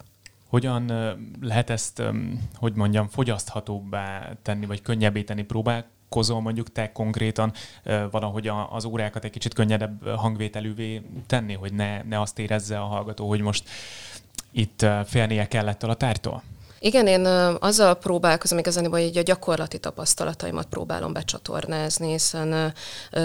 Hogyan 0.49 0.91
lehet 1.41 1.69
ezt, 1.69 2.03
hogy 2.55 2.73
mondjam, 2.73 3.07
fogyaszthatóbbá 3.07 4.37
tenni, 4.41 4.65
vagy 4.65 4.81
könnyebbé 4.81 5.23
tenni? 5.23 5.43
Próbálkozol 6.09 6.41
mondjuk 6.41 6.71
te 6.71 6.91
konkrétan 6.91 7.53
valahogy 8.11 8.51
az 8.69 8.85
órákat 8.85 9.23
egy 9.23 9.31
kicsit 9.31 9.53
könnyedebb 9.53 10.07
hangvételűvé 10.09 11.01
tenni, 11.25 11.53
hogy 11.53 11.73
ne, 11.73 12.01
ne 12.03 12.21
azt 12.21 12.39
érezze 12.39 12.79
a 12.79 12.85
hallgató, 12.85 13.27
hogy 13.27 13.41
most 13.41 13.69
itt 14.51 14.85
félnie 15.05 15.47
kellett 15.47 15.83
a 15.83 15.93
tártól? 15.93 16.43
Igen, 16.79 17.07
én 17.07 17.25
azzal 17.59 17.93
próbálkozom 17.95 18.57
igazán, 18.57 18.87
hogy 18.87 19.17
a 19.17 19.21
gyakorlati 19.21 19.77
tapasztalataimat 19.77 20.65
próbálom 20.65 21.13
becsatornázni, 21.13 22.11
hiszen 22.11 22.73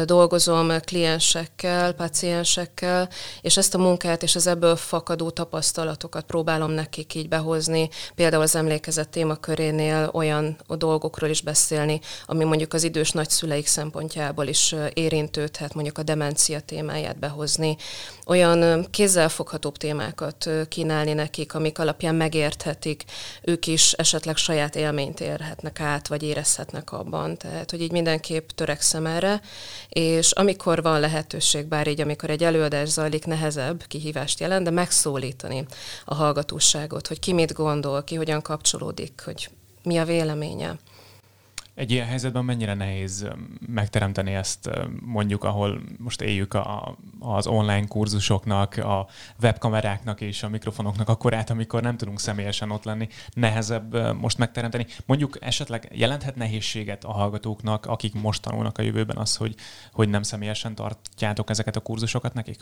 dolgozom 0.04 0.72
kliensekkel, 0.84 1.92
paciensekkel, 1.92 3.08
és 3.40 3.56
ezt 3.56 3.74
a 3.74 3.78
munkát 3.78 4.22
és 4.22 4.36
az 4.36 4.46
ebből 4.46 4.76
fakadó 4.76 5.30
tapasztalatokat 5.30 6.24
próbálom 6.24 6.70
nekik 6.70 7.14
így 7.14 7.28
behozni, 7.28 7.88
például 8.14 8.42
az 8.42 8.56
emlékezet 8.56 9.08
témakörénél 9.08 10.10
olyan 10.12 10.56
dolgokról 10.68 11.30
is 11.30 11.42
beszélni, 11.42 12.00
ami 12.26 12.44
mondjuk 12.44 12.72
az 12.72 12.82
idős 12.82 13.10
nagyszüleik 13.10 13.66
szempontjából 13.66 14.46
is 14.46 14.74
érintődhet, 14.92 15.74
mondjuk 15.74 15.98
a 15.98 16.02
demencia 16.02 16.60
témáját 16.60 17.18
behozni, 17.18 17.76
olyan 18.26 18.86
kézzelfoghatóbb 18.90 19.76
témákat 19.76 20.50
kínálni 20.68 21.12
nekik, 21.12 21.54
amik 21.54 21.78
alapján 21.78 22.14
megérthetik 22.14 23.04
ők 23.42 23.66
is 23.66 23.92
esetleg 23.92 24.36
saját 24.36 24.76
élményt 24.76 25.20
érhetnek 25.20 25.80
át, 25.80 26.08
vagy 26.08 26.22
érezhetnek 26.22 26.92
abban. 26.92 27.36
Tehát, 27.36 27.70
hogy 27.70 27.80
így 27.80 27.92
mindenképp 27.92 28.48
törekszem 28.48 29.06
erre, 29.06 29.40
és 29.88 30.30
amikor 30.30 30.82
van 30.82 31.00
lehetőség, 31.00 31.66
bár 31.66 31.86
így, 31.86 32.00
amikor 32.00 32.30
egy 32.30 32.44
előadás 32.44 32.88
zajlik, 32.88 33.24
nehezebb 33.24 33.84
kihívást 33.86 34.40
jelent, 34.40 34.64
de 34.64 34.70
megszólítani 34.70 35.66
a 36.04 36.14
hallgatóságot, 36.14 37.06
hogy 37.06 37.18
ki 37.18 37.32
mit 37.32 37.52
gondol, 37.52 38.04
ki 38.04 38.14
hogyan 38.14 38.42
kapcsolódik, 38.42 39.22
hogy 39.24 39.50
mi 39.82 39.98
a 39.98 40.04
véleménye. 40.04 40.78
Egy 41.74 41.90
ilyen 41.90 42.06
helyzetben 42.06 42.44
mennyire 42.44 42.74
nehéz 42.74 43.28
megteremteni 43.66 44.34
ezt, 44.34 44.70
mondjuk, 45.00 45.44
ahol 45.44 45.80
most 45.98 46.20
éljük 46.20 46.54
a, 46.54 46.98
az 47.20 47.46
online 47.46 47.86
kurzusoknak, 47.86 48.76
a 48.76 49.06
webkameráknak 49.42 50.20
és 50.20 50.42
a 50.42 50.48
mikrofonoknak 50.48 51.08
a 51.08 51.14
korát, 51.14 51.50
amikor 51.50 51.82
nem 51.82 51.96
tudunk 51.96 52.20
személyesen 52.20 52.70
ott 52.70 52.84
lenni, 52.84 53.08
nehezebb 53.34 54.16
most 54.20 54.38
megteremteni. 54.38 54.86
Mondjuk 55.06 55.36
esetleg 55.40 55.88
jelenthet 55.92 56.36
nehézséget 56.36 57.04
a 57.04 57.12
hallgatóknak, 57.12 57.86
akik 57.86 58.14
most 58.14 58.42
tanulnak 58.42 58.78
a 58.78 58.82
jövőben 58.82 59.16
az, 59.16 59.36
hogy, 59.36 59.54
hogy 59.92 60.08
nem 60.08 60.22
személyesen 60.22 60.74
tartjátok 60.74 61.50
ezeket 61.50 61.76
a 61.76 61.80
kurzusokat 61.80 62.34
nekik? 62.34 62.60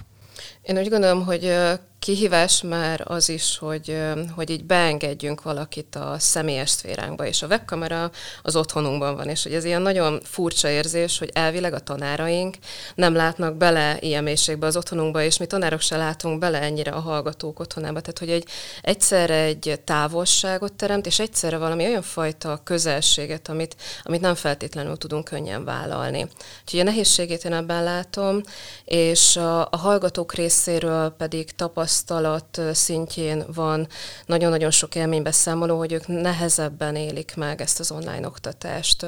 Én 0.63 0.79
úgy 0.79 0.89
gondolom, 0.89 1.25
hogy 1.25 1.53
kihívás 2.01 2.63
már 2.63 3.03
az 3.05 3.29
is, 3.29 3.59
hogy, 3.59 3.97
hogy 4.35 4.51
így 4.51 4.65
beengedjünk 4.65 5.43
valakit 5.43 5.97
a 5.97 6.15
személyes 6.19 6.71
szféránkba, 6.71 7.27
és 7.27 7.43
a 7.43 7.47
webkamera 7.47 8.11
az 8.43 8.57
otthonunkban 8.57 9.17
van, 9.17 9.29
és 9.29 9.43
hogy 9.43 9.55
ez 9.55 9.65
ilyen 9.65 9.83
nagyon 9.83 10.21
furcsa 10.25 10.69
érzés, 10.69 11.19
hogy 11.19 11.31
elvileg 11.33 11.73
a 11.73 11.79
tanáraink 11.79 12.57
nem 12.95 13.15
látnak 13.15 13.57
bele 13.57 13.97
ilyen 14.01 14.23
mélységbe 14.23 14.67
az 14.67 14.77
otthonunkba, 14.77 15.23
és 15.23 15.39
mi 15.39 15.47
tanárok 15.47 15.81
se 15.81 15.97
látunk 15.97 16.39
bele 16.39 16.61
ennyire 16.61 16.91
a 16.91 17.01
hallgatók 17.01 17.61
otthonába, 17.61 18.01
tehát 18.01 18.19
hogy 18.19 18.31
egy, 18.31 18.45
egyszerre 18.83 19.43
egy 19.43 19.81
távolságot 19.85 20.73
teremt, 20.73 21.07
és 21.07 21.19
egyszerre 21.19 21.57
valami 21.59 21.85
olyan 21.87 22.03
fajta 22.03 22.61
közelséget, 22.65 23.49
amit, 23.49 23.77
amit 24.03 24.21
nem 24.21 24.35
feltétlenül 24.35 24.97
tudunk 24.97 25.25
könnyen 25.25 25.65
vállalni. 25.65 26.29
Úgyhogy 26.63 26.81
a 26.81 26.85
nehézségét 26.85 27.45
én 27.45 27.53
ebben 27.53 27.85
látom, 27.85 28.41
és 28.85 29.37
a, 29.37 29.61
a 29.61 29.77
hallgatók 29.77 30.35
részéről 30.35 31.11
pedig 31.11 31.51
tapasztalat 31.51 31.89
tapasztalat 31.91 32.61
szintjén 32.73 33.45
van 33.55 33.89
nagyon-nagyon 34.27 34.71
sok 34.71 34.95
élménybeszámoló, 34.95 35.79
hogy 35.79 35.93
ők 35.93 36.07
nehezebben 36.07 36.97
élik 36.97 37.33
meg 37.37 37.61
ezt 37.61 37.81
az 37.81 37.91
online 37.91 38.27
oktatást. 38.27 39.07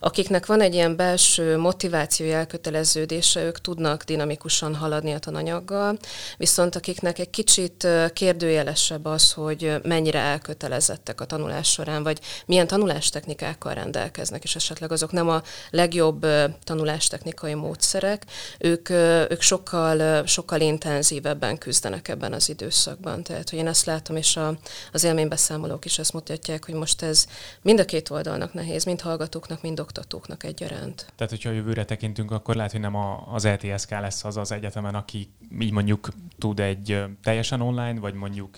Akiknek 0.00 0.46
van 0.46 0.60
egy 0.60 0.74
ilyen 0.74 0.96
belső 0.96 1.56
motiváció 1.58 2.26
elköteleződése, 2.32 3.42
ők 3.42 3.60
tudnak 3.60 4.02
dinamikusan 4.02 4.74
haladni 4.74 5.12
a 5.12 5.18
tananyaggal, 5.18 5.98
viszont 6.36 6.76
akiknek 6.76 7.18
egy 7.18 7.30
kicsit 7.30 7.86
kérdőjelesebb 8.12 9.04
az, 9.04 9.32
hogy 9.32 9.80
mennyire 9.82 10.18
elkötelezettek 10.18 11.20
a 11.20 11.24
tanulás 11.24 11.70
során, 11.70 12.02
vagy 12.02 12.20
milyen 12.46 12.66
tanulástechnikákkal 12.66 13.74
rendelkeznek, 13.74 14.42
és 14.42 14.56
esetleg 14.56 14.92
azok 14.92 15.12
nem 15.12 15.28
a 15.28 15.42
legjobb 15.70 16.26
tanulástechnikai 16.64 17.54
módszerek, 17.54 18.24
ők, 18.58 18.90
ők 19.30 19.40
sokkal, 19.40 20.26
sokkal 20.26 20.60
intenzívebben 20.60 21.58
küzdenek 21.58 21.99
élnek 22.00 22.08
ebben 22.08 22.32
az 22.32 22.48
időszakban. 22.48 23.22
Tehát, 23.22 23.50
hogy 23.50 23.58
én 23.58 23.66
ezt 23.66 23.84
látom, 23.84 24.16
és 24.16 24.36
a, 24.36 24.58
az 24.92 25.04
élménybeszámolók 25.04 25.84
is 25.84 25.98
ezt 25.98 26.12
mutatják, 26.12 26.64
hogy 26.64 26.74
most 26.74 27.02
ez 27.02 27.26
mind 27.62 27.80
a 27.80 27.84
két 27.84 28.10
oldalnak 28.10 28.52
nehéz, 28.52 28.84
mind 28.84 29.00
hallgatóknak, 29.00 29.62
mind 29.62 29.80
oktatóknak 29.80 30.44
egyaránt. 30.44 31.12
Tehát, 31.16 31.32
hogyha 31.32 31.50
a 31.50 31.52
jövőre 31.52 31.84
tekintünk, 31.84 32.30
akkor 32.30 32.54
lehet, 32.54 32.72
hogy 32.72 32.80
nem 32.80 32.94
a, 32.94 33.32
az 33.32 33.44
ETSK 33.44 33.90
lesz 33.90 34.24
az 34.24 34.36
az 34.36 34.52
egyetemen, 34.52 34.94
aki 34.94 35.28
így 35.60 35.72
mondjuk 35.72 36.08
tud 36.38 36.60
egy 36.60 37.02
teljesen 37.22 37.60
online, 37.60 38.00
vagy 38.00 38.14
mondjuk 38.14 38.56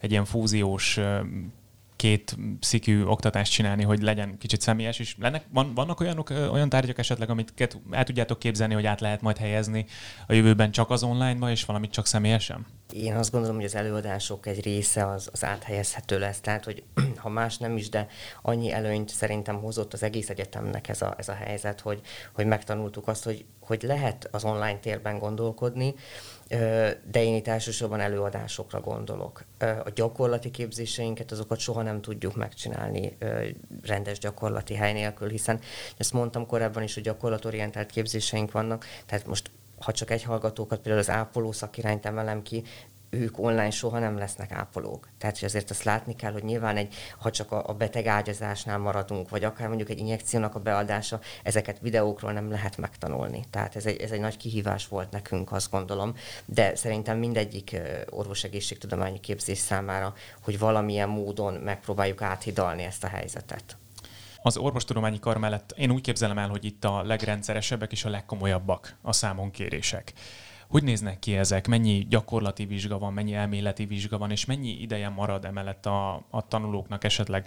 egy 0.00 0.10
ilyen 0.10 0.24
fúziós 0.24 0.98
két 2.00 2.36
szikű 2.60 3.04
oktatást 3.04 3.52
csinálni, 3.52 3.82
hogy 3.82 4.02
legyen 4.02 4.38
kicsit 4.38 4.60
személyes 4.60 4.98
is. 4.98 5.16
Lennek, 5.18 5.44
van, 5.52 5.74
vannak 5.74 6.00
olyanok, 6.00 6.30
olyan 6.30 6.68
tárgyak 6.68 6.98
esetleg, 6.98 7.30
amit 7.30 7.68
el 7.90 8.04
tudjátok 8.04 8.38
képzelni, 8.38 8.74
hogy 8.74 8.86
át 8.86 9.00
lehet 9.00 9.20
majd 9.20 9.36
helyezni 9.36 9.86
a 10.26 10.32
jövőben 10.32 10.70
csak 10.70 10.90
az 10.90 11.02
online-ba, 11.02 11.50
és 11.50 11.64
valamit 11.64 11.90
csak 11.90 12.06
személyesen? 12.06 12.66
Én 12.92 13.16
azt 13.16 13.30
gondolom, 13.30 13.56
hogy 13.56 13.64
az 13.64 13.74
előadások 13.74 14.46
egy 14.46 14.62
része 14.62 15.06
az, 15.06 15.28
az 15.32 15.44
áthelyezhető 15.44 16.18
lesz, 16.18 16.40
tehát 16.40 16.64
hogy 16.64 16.82
ha 17.16 17.28
más 17.28 17.58
nem 17.58 17.76
is, 17.76 17.88
de 17.88 18.06
annyi 18.42 18.72
előnyt 18.72 19.08
szerintem 19.08 19.60
hozott 19.60 19.92
az 19.92 20.02
egész 20.02 20.30
egyetemnek 20.30 20.88
ez 20.88 21.02
a, 21.02 21.14
ez 21.18 21.28
a 21.28 21.32
helyzet, 21.32 21.80
hogy, 21.80 22.00
hogy 22.32 22.46
megtanultuk 22.46 23.08
azt, 23.08 23.24
hogy, 23.24 23.44
hogy 23.60 23.82
lehet 23.82 24.28
az 24.30 24.44
online 24.44 24.78
térben 24.78 25.18
gondolkodni, 25.18 25.94
de 27.10 27.22
én 27.22 27.34
itt 27.34 27.48
elsősorban 27.48 28.00
előadásokra 28.00 28.80
gondolok. 28.80 29.44
A 29.58 29.90
gyakorlati 29.94 30.50
képzéseinket, 30.50 31.32
azokat 31.32 31.58
soha 31.58 31.82
nem 31.82 32.00
tudjuk 32.00 32.36
megcsinálni 32.36 33.16
rendes 33.82 34.18
gyakorlati 34.18 34.74
hely 34.74 34.92
nélkül, 34.92 35.28
hiszen 35.28 35.60
ezt 35.96 36.12
mondtam 36.12 36.46
korábban 36.46 36.82
is, 36.82 36.94
hogy 36.94 37.02
gyakorlatorientált 37.02 37.90
képzéseink 37.90 38.52
vannak, 38.52 38.84
tehát 39.06 39.26
most 39.26 39.50
ha 39.80 39.92
csak 39.92 40.10
egy 40.10 40.22
hallgatókat, 40.22 40.78
például 40.80 41.02
az 41.02 41.10
ápoló 41.10 41.52
szakirányt 41.52 42.06
emelem 42.06 42.42
ki, 42.42 42.64
ők 43.10 43.38
online 43.38 43.70
soha 43.70 43.98
nem 43.98 44.18
lesznek 44.18 44.52
ápolók. 44.52 45.08
Tehát 45.18 45.38
hogy 45.38 45.48
azért 45.48 45.70
azt 45.70 45.82
látni 45.82 46.16
kell, 46.16 46.32
hogy 46.32 46.44
nyilván 46.44 46.76
egy, 46.76 46.94
ha 47.18 47.30
csak 47.30 47.52
a, 47.52 47.68
a 47.68 47.74
beteg 47.74 48.06
ágyazásnál 48.06 48.78
maradunk, 48.78 49.28
vagy 49.28 49.44
akár 49.44 49.68
mondjuk 49.68 49.90
egy 49.90 49.98
injekciónak 49.98 50.54
a 50.54 50.60
beadása, 50.60 51.20
ezeket 51.42 51.78
videókról 51.80 52.32
nem 52.32 52.50
lehet 52.50 52.76
megtanulni. 52.76 53.44
Tehát 53.50 53.76
ez 53.76 53.86
egy, 53.86 54.00
ez 54.00 54.10
egy 54.10 54.20
nagy 54.20 54.36
kihívás 54.36 54.88
volt 54.88 55.10
nekünk, 55.10 55.52
azt 55.52 55.70
gondolom, 55.70 56.14
de 56.44 56.74
szerintem 56.74 57.18
mindegyik 57.18 57.80
orvosegészségtudományi 58.10 59.20
képzés 59.20 59.58
számára, 59.58 60.14
hogy 60.40 60.58
valamilyen 60.58 61.08
módon 61.08 61.54
megpróbáljuk 61.54 62.22
áthidalni 62.22 62.82
ezt 62.82 63.04
a 63.04 63.08
helyzetet. 63.08 63.76
Az 64.42 64.56
orvostudományi 64.56 65.18
kar 65.18 65.36
mellett 65.36 65.74
én 65.76 65.90
úgy 65.90 66.00
képzelem 66.00 66.38
el, 66.38 66.48
hogy 66.48 66.64
itt 66.64 66.84
a 66.84 67.02
legrendszeresebbek 67.02 67.92
és 67.92 68.04
a 68.04 68.10
legkomolyabbak 68.10 68.96
a 69.02 69.12
számonkérések. 69.12 70.12
Hogy 70.68 70.82
néznek 70.82 71.18
ki 71.18 71.36
ezek? 71.36 71.66
Mennyi 71.66 72.06
gyakorlati 72.08 72.64
vizsga 72.64 72.98
van, 72.98 73.12
mennyi 73.12 73.34
elméleti 73.34 73.84
vizsga 73.84 74.18
van, 74.18 74.30
és 74.30 74.44
mennyi 74.44 74.80
ideje 74.80 75.08
marad 75.08 75.44
emellett 75.44 75.86
a, 75.86 76.14
a 76.30 76.48
tanulóknak 76.48 77.04
esetleg 77.04 77.44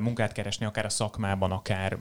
munkát 0.00 0.32
keresni, 0.32 0.66
akár 0.66 0.84
a 0.84 0.88
szakmában, 0.88 1.52
akár 1.52 1.98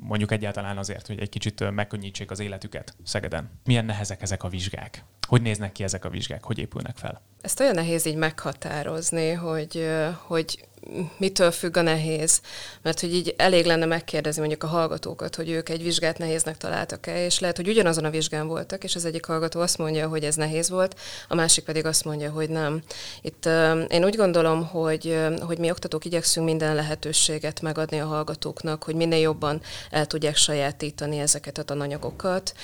mondjuk 0.00 0.30
egyáltalán 0.30 0.78
azért, 0.78 1.06
hogy 1.06 1.18
egy 1.18 1.28
kicsit 1.28 1.70
megkönnyítsék 1.70 2.30
az 2.30 2.40
életüket 2.40 2.96
Szegeden? 3.04 3.50
Milyen 3.64 3.84
nehezek 3.84 4.22
ezek 4.22 4.42
a 4.42 4.48
vizsgák? 4.48 5.04
Hogy 5.28 5.42
néznek 5.42 5.72
ki 5.72 5.82
ezek 5.82 6.04
a 6.04 6.08
vizsgák? 6.10 6.44
Hogy 6.44 6.58
épülnek 6.58 6.96
fel? 6.96 7.20
Ezt 7.40 7.60
olyan 7.60 7.74
nehéz 7.74 8.06
így 8.06 8.16
meghatározni, 8.16 9.30
hogy, 9.30 9.88
hogy 10.26 10.68
mitől 11.16 11.50
függ 11.50 11.76
a 11.76 11.82
nehéz. 11.82 12.40
Mert 12.82 13.00
hogy 13.00 13.14
így 13.14 13.34
elég 13.36 13.64
lenne 13.64 13.84
megkérdezni 13.86 14.40
mondjuk 14.40 14.62
a 14.62 14.66
hallgatókat, 14.66 15.36
hogy 15.36 15.50
ők 15.50 15.68
egy 15.68 15.82
vizsgát 15.82 16.18
nehéznek 16.18 16.56
találtak-e, 16.56 17.24
és 17.24 17.38
lehet, 17.38 17.56
hogy 17.56 17.68
ugyanazon 17.68 18.04
a 18.04 18.10
vizsgán 18.10 18.46
voltak, 18.46 18.84
és 18.84 18.94
az 18.94 19.04
egyik 19.04 19.24
hallgató 19.24 19.60
azt 19.60 19.78
mondja, 19.78 20.08
hogy 20.08 20.24
ez 20.24 20.34
nehéz 20.34 20.70
volt, 20.70 20.98
a 21.28 21.34
másik 21.34 21.64
pedig 21.64 21.86
azt 21.86 22.04
mondja, 22.04 22.30
hogy 22.30 22.50
nem. 22.50 22.82
Itt 23.20 23.48
én 23.88 24.04
úgy 24.04 24.16
gondolom, 24.16 24.66
hogy, 24.66 25.18
hogy 25.40 25.58
mi 25.58 25.70
oktatók 25.70 26.04
igyekszünk 26.04 26.46
minden 26.46 26.74
lehetőséget 26.74 27.60
megadni 27.60 28.00
a 28.00 28.06
hallgatóknak, 28.06 28.82
hogy 28.82 28.94
minél 28.94 29.20
jobban 29.20 29.60
el 29.90 30.06
tudják 30.06 30.36
sajátítani 30.36 31.18
ezeket 31.18 31.58
a 31.58 31.62
tananyagokat. 31.62 32.54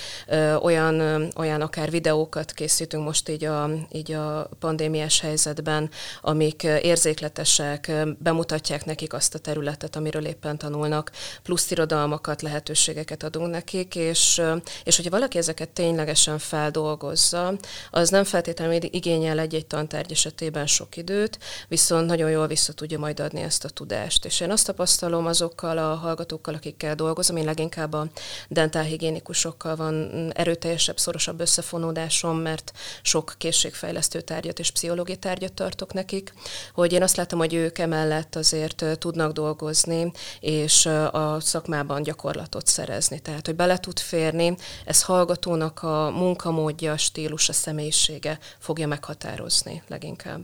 Olyan, 0.62 1.28
olyan 1.36 1.60
akár 1.60 1.90
videókat 1.90 2.52
készítünk 2.52 3.04
most 3.04 3.28
így 3.28 3.44
a, 3.44 3.70
így 3.92 4.12
a 4.12 4.48
pandémiás 4.58 5.20
helyzetben, 5.20 5.90
amik 6.20 6.62
érzékletesek, 6.62 7.90
bemutatják 8.18 8.84
nekik 8.84 9.12
azt 9.12 9.34
a 9.34 9.38
területet, 9.38 9.96
amiről 9.96 10.24
éppen 10.26 10.58
tanulnak, 10.58 11.10
plusz 11.42 11.70
irodalmakat, 11.70 12.42
lehetőségeket 12.42 13.22
adunk 13.22 13.50
nekik, 13.50 13.94
és, 13.94 14.42
és 14.84 14.96
hogyha 14.96 15.10
valaki 15.10 15.38
ezeket 15.38 15.68
ténylegesen 15.68 16.38
feldolgozza, 16.38 17.54
az 17.90 18.08
nem 18.08 18.24
feltétlenül 18.24 18.78
igényel 18.80 19.38
egy-egy 19.38 19.66
tantárgy 19.66 20.12
esetében 20.12 20.66
sok 20.66 20.96
időt, 20.96 21.38
viszont 21.68 22.06
nagyon 22.06 22.30
jól 22.30 22.46
vissza 22.46 22.72
tudja 22.72 22.98
majd 22.98 23.20
adni 23.20 23.40
ezt 23.40 23.64
a 23.64 23.68
tudást. 23.68 24.24
És 24.24 24.40
én 24.40 24.50
azt 24.50 24.66
tapasztalom 24.66 25.26
azokkal 25.26 25.78
a 25.78 25.94
hallgatókkal, 25.94 26.54
akikkel 26.54 26.94
dolgozom, 26.94 27.36
én 27.36 27.44
leginkább 27.44 27.92
a 27.92 28.06
dentálhigiénikusokkal 28.48 29.76
van 29.76 30.10
erőteljesebb, 30.34 30.98
szorosabb 30.98 31.40
összefonódásom, 31.40 32.36
mert 32.36 32.72
sok 33.02 33.34
készségfejlesztő 33.38 34.20
tárgyat 34.20 34.58
és 34.58 34.70
pszichológiai 34.70 35.18
tárgyat 35.18 35.52
tartok 35.52 35.92
nekik, 35.92 36.32
hogy 36.72 36.92
én 36.92 37.02
azt 37.02 37.16
látom, 37.16 37.38
hogy 37.38 37.54
ők 37.54 37.78
emel 37.78 37.97
mellett 37.98 38.36
azért 38.36 38.84
tudnak 38.98 39.32
dolgozni, 39.32 40.12
és 40.40 40.86
a 41.12 41.40
szakmában 41.40 42.02
gyakorlatot 42.02 42.66
szerezni. 42.66 43.18
Tehát, 43.18 43.46
hogy 43.46 43.56
bele 43.56 43.78
tud 43.78 43.98
férni, 43.98 44.56
ez 44.84 45.02
hallgatónak 45.02 45.82
a 45.82 46.10
munkamódja, 46.10 46.96
stílusa, 46.96 47.52
személyisége 47.52 48.38
fogja 48.58 48.86
meghatározni 48.86 49.82
leginkább. 49.88 50.40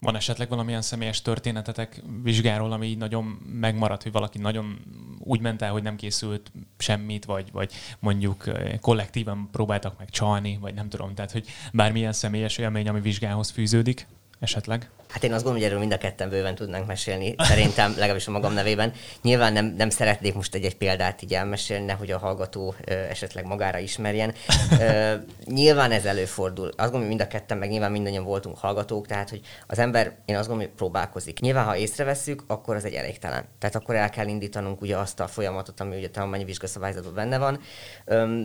Van 0.00 0.16
esetleg 0.16 0.48
valamilyen 0.48 0.82
személyes 0.82 1.22
történetetek 1.22 2.02
vizsgáról, 2.22 2.72
ami 2.72 2.86
így 2.86 2.98
nagyon 2.98 3.24
megmaradt, 3.60 4.02
hogy 4.02 4.12
valaki 4.12 4.38
nagyon 4.38 4.78
úgy 5.18 5.40
ment 5.40 5.62
el, 5.62 5.70
hogy 5.70 5.82
nem 5.82 5.96
készült 5.96 6.52
semmit, 6.78 7.24
vagy, 7.24 7.52
vagy 7.52 7.72
mondjuk 7.98 8.44
kollektíven 8.80 9.48
próbáltak 9.52 9.98
meg 9.98 10.10
csalni, 10.10 10.58
vagy 10.60 10.74
nem 10.74 10.88
tudom, 10.88 11.14
tehát 11.14 11.32
hogy 11.32 11.46
bármilyen 11.72 12.12
személyes 12.12 12.58
élmény, 12.58 12.88
ami 12.88 13.00
vizsgához 13.00 13.50
fűződik 13.50 14.06
esetleg? 14.38 14.90
Hát 15.12 15.24
én 15.24 15.32
azt 15.32 15.44
gondolom, 15.44 15.54
hogy 15.54 15.64
erről 15.64 15.78
mind 15.78 15.92
a 15.92 15.98
ketten 15.98 16.28
bőven 16.28 16.54
tudnánk 16.54 16.86
mesélni, 16.86 17.34
szerintem 17.38 17.90
legalábbis 17.98 18.26
a 18.26 18.30
magam 18.30 18.52
nevében. 18.52 18.92
Nyilván 19.22 19.52
nem, 19.52 19.74
nem 19.76 19.90
szeretnék 19.90 20.34
most 20.34 20.54
egy-egy 20.54 20.76
példát 20.76 21.22
így 21.22 21.34
elmesélni, 21.34 21.84
nehogy 21.84 22.10
a 22.10 22.18
hallgató 22.18 22.74
ö, 22.84 22.92
esetleg 22.92 23.44
magára 23.44 23.78
ismerjen. 23.78 24.34
Ö, 24.80 25.14
nyilván 25.44 25.90
ez 25.90 26.04
előfordul. 26.04 26.66
Azt 26.66 26.76
gondolom, 26.76 27.00
hogy 27.00 27.08
mind 27.08 27.20
a 27.20 27.26
ketten, 27.26 27.58
meg 27.58 27.70
nyilván 27.70 27.90
mindannyian 27.90 28.24
voltunk 28.24 28.58
hallgatók, 28.58 29.06
tehát 29.06 29.30
hogy 29.30 29.40
az 29.66 29.78
ember, 29.78 30.16
én 30.24 30.36
azt 30.36 30.48
gondolom, 30.48 30.70
hogy 30.70 30.76
próbálkozik. 30.76 31.40
Nyilván, 31.40 31.64
ha 31.64 31.76
észreveszünk, 31.76 32.44
akkor 32.46 32.76
az 32.76 32.84
egy 32.84 32.94
elégtelen. 32.94 33.44
Tehát 33.58 33.74
akkor 33.74 33.94
el 33.94 34.10
kell 34.10 34.26
indítanunk 34.26 34.80
ugye 34.80 34.96
azt 34.96 35.20
a 35.20 35.26
folyamatot, 35.26 35.80
ami 35.80 35.96
ugye 35.96 36.06
a 36.06 36.10
tanulmányi 36.10 36.44
vizsgaszabályzatban 36.44 37.14
benne 37.14 37.38
van. 37.38 37.60
Ö, 38.04 38.44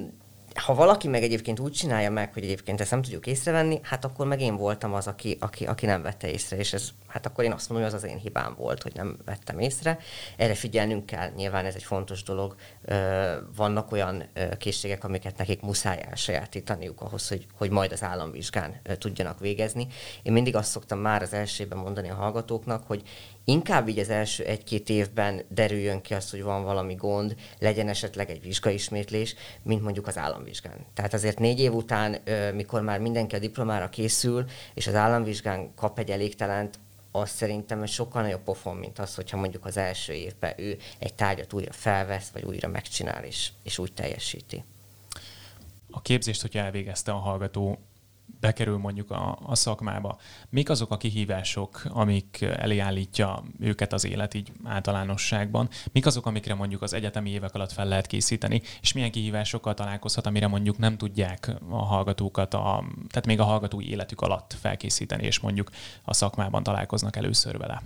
ha 0.58 0.74
valaki 0.74 1.08
meg 1.08 1.24
egyébként 1.24 1.60
úgy 1.60 1.72
csinálja 1.72 2.12
meg, 2.12 2.34
hogy 2.34 2.44
egyébként 2.44 2.82
ezt 2.82 2.92
nem 2.92 3.02
tudjuk 3.02 3.28
észrevenni, 3.28 3.80
hát 3.84 4.06
akkor 4.06 4.28
meg 4.28 4.42
én 4.42 4.56
voltam 4.56 4.94
az, 4.94 5.08
aki, 5.08 5.38
aki, 5.40 5.66
aki 5.66 5.86
nem 5.86 6.02
vette 6.02 6.32
észre, 6.32 6.58
és 6.58 6.74
ez, 6.74 6.90
hát 7.08 7.26
akkor 7.26 7.44
én 7.44 7.52
azt 7.52 7.70
mondom, 7.70 7.88
hogy 7.88 7.98
az 7.98 8.04
az 8.04 8.10
én 8.10 8.18
hibám 8.18 8.56
volt, 8.58 8.84
hogy 8.84 8.94
nem 8.96 9.18
vettem 9.26 9.60
észre. 9.60 10.00
Erre 10.38 10.54
figyelnünk 10.56 11.06
kell, 11.06 11.30
nyilván 11.36 11.66
ez 11.66 11.76
egy 11.76 11.84
fontos 11.84 12.24
dolog. 12.24 12.56
Vannak 13.56 13.92
olyan 13.92 14.24
készségek, 14.58 15.04
amiket 15.04 15.38
nekik 15.38 15.62
muszáj 15.62 16.04
elsajátítaniuk 16.10 17.02
ahhoz, 17.02 17.28
hogy, 17.28 17.46
hogy 17.54 17.70
majd 17.70 17.92
az 17.92 18.04
államvizsgán 18.04 18.82
tudjanak 18.98 19.40
végezni. 19.40 19.88
Én 20.24 20.34
mindig 20.34 20.56
azt 20.56 20.70
szoktam 20.70 21.00
már 21.00 21.22
az 21.22 21.34
elsőben 21.34 21.78
mondani 21.78 22.10
a 22.10 22.16
hallgatóknak, 22.16 22.84
hogy 22.88 23.04
inkább 23.50 23.88
így 23.88 24.00
az 24.00 24.10
első 24.10 24.44
egy-két 24.44 24.90
évben 24.90 25.42
derüljön 25.50 26.02
ki 26.02 26.14
az, 26.14 26.30
hogy 26.30 26.44
van 26.44 26.64
valami 26.64 26.96
gond, 26.96 27.36
legyen 27.60 27.88
esetleg 27.88 28.30
egy 28.30 28.42
vizsgaismétlés, 28.42 29.36
mint 29.64 29.82
mondjuk 29.82 30.08
az 30.08 30.18
államvizsgán. 30.18 30.86
Tehát 30.94 31.14
azért 31.14 31.40
négy 31.40 31.60
év 31.60 31.74
után, 31.74 32.18
mikor 32.54 32.82
már 32.82 33.00
mindenki 33.00 33.36
a 33.36 33.40
diplomára 33.40 33.90
készül, 33.90 34.46
és 34.74 34.88
az 34.88 34.96
államvizsgán 34.96 35.74
kap 35.76 36.00
egy 36.00 36.12
elégtelent, 36.12 36.80
az 37.12 37.30
szerintem 37.30 37.82
egy 37.82 37.90
sokkal 37.90 38.22
nagyobb 38.22 38.44
pofon, 38.44 38.76
mint 38.76 39.00
az, 39.00 39.16
hogyha 39.16 39.38
mondjuk 39.38 39.66
az 39.66 39.78
első 39.78 40.14
évben 40.14 40.54
ő 40.58 40.78
egy 41.00 41.14
tárgyat 41.14 41.54
újra 41.54 41.72
felvesz, 41.72 42.30
vagy 42.30 42.44
újra 42.44 42.68
megcsinál, 42.68 43.24
és, 43.24 43.50
és 43.64 43.78
úgy 43.78 43.94
teljesíti. 43.94 44.64
A 45.92 46.02
képzést, 46.02 46.42
hogyha 46.42 46.60
elvégezte 46.60 47.12
a 47.12 47.18
hallgató, 47.18 47.80
bekerül 48.40 48.78
mondjuk 48.78 49.12
a, 49.12 49.38
a 49.46 49.56
szakmába, 49.56 50.18
mik 50.50 50.70
azok 50.70 50.92
a 50.92 50.98
kihívások, 50.98 51.84
amik 51.90 52.42
elé 52.42 52.80
állítja 52.80 53.44
őket 53.60 53.94
az 53.94 54.06
élet 54.06 54.34
így 54.34 54.52
általánosságban, 54.64 55.70
mik 55.92 56.06
azok, 56.06 56.26
amikre 56.26 56.54
mondjuk 56.54 56.82
az 56.82 56.94
egyetemi 56.94 57.30
évek 57.30 57.54
alatt 57.54 57.72
fel 57.72 57.88
lehet 57.88 58.08
készíteni, 58.08 58.62
és 58.82 58.94
milyen 58.94 59.12
kihívásokkal 59.12 59.74
találkozhat, 59.74 60.26
amire 60.26 60.48
mondjuk 60.48 60.78
nem 60.78 60.98
tudják 60.98 61.52
a 61.70 61.86
hallgatókat, 61.86 62.54
a, 62.54 62.84
tehát 63.10 63.26
még 63.26 63.40
a 63.40 63.44
hallgatói 63.44 63.90
életük 63.90 64.22
alatt 64.22 64.56
felkészíteni, 64.60 65.24
és 65.24 65.40
mondjuk 65.40 65.70
a 66.04 66.14
szakmában 66.14 66.64
találkoznak 66.64 67.16
először 67.16 67.58
vele. 67.58 67.82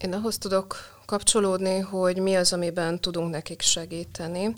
Én 0.00 0.12
ahhoz 0.12 0.38
tudok 0.38 0.76
kapcsolódni, 1.06 1.78
hogy 1.78 2.18
mi 2.18 2.34
az, 2.34 2.52
amiben 2.52 3.00
tudunk 3.00 3.30
nekik 3.30 3.60
segíteni. 3.60 4.54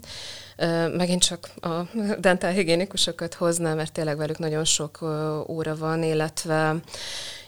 Megint 0.97 1.23
csak 1.23 1.49
a 1.61 1.81
dentálhigiénikusokat 2.19 3.33
hoznám, 3.33 3.75
mert 3.75 3.91
tényleg 3.91 4.17
velük 4.17 4.37
nagyon 4.37 4.63
sok 4.63 5.01
óra 5.47 5.75
van, 5.75 6.03
illetve 6.03 6.75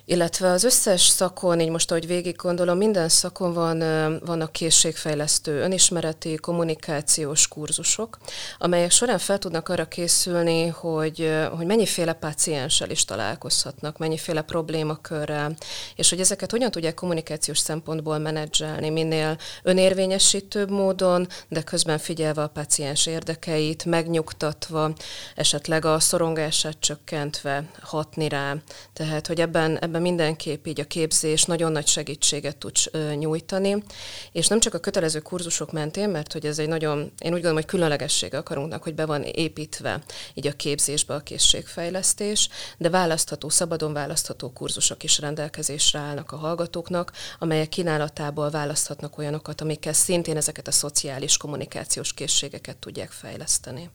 illetve 0.06 0.50
az 0.50 0.64
összes 0.64 1.02
szakon, 1.02 1.60
így 1.60 1.70
most, 1.70 1.92
ahogy 1.92 2.08
végig 2.08 2.36
gondolom, 2.36 2.78
minden 2.78 3.10
szakon 3.10 3.54
van, 3.54 3.80
vannak 4.26 4.52
készségfejlesztő, 4.52 5.62
önismereti, 5.62 6.36
kommunikációs 6.36 7.48
kurzusok, 7.48 8.18
amelyek 8.58 8.92
során 8.92 9.18
fel 9.18 9.38
tudnak 9.38 9.70
arra 9.70 9.88
készülni, 9.88 10.68
hogy, 10.68 11.32
hogy 11.56 11.66
mennyiféle 11.66 12.14
pácienssel 12.14 12.90
is 12.90 13.06
találkozhatnak, 13.06 13.98
mennyiféle 13.98 14.42
problémakörrel, 14.42 15.56
és 15.96 16.10
hogy 16.10 16.20
ezeket 16.20 16.52
hogyan 16.52 16.72
tudják 16.72 16.94
kommunikációs 16.94 17.58
szempontból 17.58 18.18
menedzselni, 18.18 18.90
minél 18.90 19.38
önérvényesítőbb 19.64 20.70
módon, 20.70 21.28
de 21.50 21.62
közben 21.62 21.98
figyelve 21.98 22.42
a 22.42 22.48
páciens 22.48 23.06
érdekeit, 23.06 23.86
megnyugtatva, 23.86 24.94
esetleg 25.36 25.86
a 25.86 26.00
szorongását 26.00 26.80
csökkentve 26.80 27.64
hatni 27.82 28.28
rá. 28.28 28.56
Tehát, 28.94 29.28
hogy 29.28 29.42
ebben, 29.42 29.80
ebben 29.80 29.95
ebben 29.96 30.08
mindenképp 30.08 30.66
így 30.66 30.80
a 30.80 30.86
képzés 30.86 31.44
nagyon 31.44 31.72
nagy 31.72 31.88
segítséget 31.88 32.58
tud 32.58 32.76
nyújtani, 33.18 33.84
és 34.32 34.48
nem 34.48 34.60
csak 34.60 34.74
a 34.74 34.80
kötelező 34.80 35.20
kurzusok 35.20 35.72
mentén, 35.72 36.10
mert 36.10 36.34
hogy 36.34 36.46
ez 36.46 36.60
egy 36.60 36.68
nagyon, 36.68 37.00
én 37.00 37.10
úgy 37.28 37.32
gondolom, 37.32 37.56
hogy 37.56 37.66
különlegessége 37.66 38.38
akarunknak, 38.38 38.84
hogy 38.84 38.96
be 38.96 39.06
van 39.06 39.24
építve 39.24 40.04
így 40.34 40.48
a 40.48 40.52
képzésbe 40.52 41.14
a 41.14 41.20
készségfejlesztés, 41.20 42.50
de 42.78 42.90
választható, 42.90 43.50
szabadon 43.50 43.94
választható 43.94 44.52
kurzusok 44.52 45.04
is 45.04 45.20
rendelkezésre 45.20 46.00
állnak 46.00 46.32
a 46.32 46.38
hallgatóknak, 46.38 47.12
amelyek 47.40 47.70
kínálatából 47.70 48.50
választhatnak 48.50 49.18
olyanokat, 49.18 49.62
amikkel 49.62 49.94
szintén 49.94 50.38
ezeket 50.38 50.68
a 50.68 50.72
szociális 50.72 51.38
kommunikációs 51.38 52.14
készségeket 52.14 52.78
tudják 52.78 53.12
fejleszteni. 53.12 53.90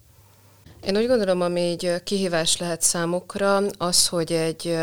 Én 0.87 0.97
úgy 0.97 1.07
gondolom, 1.07 1.41
ami 1.41 1.61
így 1.61 2.03
kihívás 2.05 2.57
lehet 2.57 2.83
számukra, 2.83 3.61
az, 3.79 4.09
hogy 4.09 4.33
egy, 4.33 4.77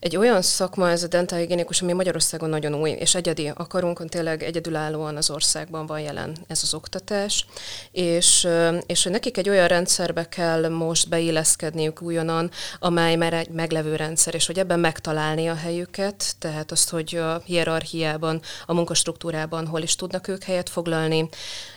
egy 0.00 0.16
olyan 0.16 0.42
szakma, 0.42 0.90
ez 0.90 1.02
a 1.02 1.06
dentálhigiénikus, 1.06 1.82
ami 1.82 1.92
Magyarországon 1.92 2.48
nagyon 2.48 2.74
új, 2.74 2.90
és 2.90 3.14
egyedi 3.14 3.52
akarunk, 3.54 4.08
tényleg 4.08 4.42
egyedülállóan 4.42 5.16
az 5.16 5.30
országban 5.30 5.86
van 5.86 6.00
jelen 6.00 6.36
ez 6.46 6.60
az 6.62 6.74
oktatás, 6.74 7.46
és, 7.92 8.48
és 8.86 9.04
nekik 9.04 9.36
egy 9.36 9.48
olyan 9.48 9.68
rendszerbe 9.68 10.28
kell 10.28 10.68
most 10.68 11.08
beilleszkedniük 11.08 12.02
újonnan, 12.02 12.50
amely 12.78 13.16
már 13.16 13.32
egy 13.32 13.48
meglevő 13.48 13.96
rendszer, 13.96 14.34
és 14.34 14.46
hogy 14.46 14.58
ebben 14.58 14.80
megtalálni 14.80 15.48
a 15.48 15.54
helyüket, 15.54 16.34
tehát 16.38 16.72
azt, 16.72 16.90
hogy 16.90 17.16
a 17.16 17.42
hierarchiában, 17.44 18.40
a 18.66 18.74
munkastruktúrában 18.74 19.66
hol 19.66 19.82
is 19.82 19.94
tudnak 19.94 20.28
ők 20.28 20.42
helyet 20.42 20.68
foglalni, 20.68 21.28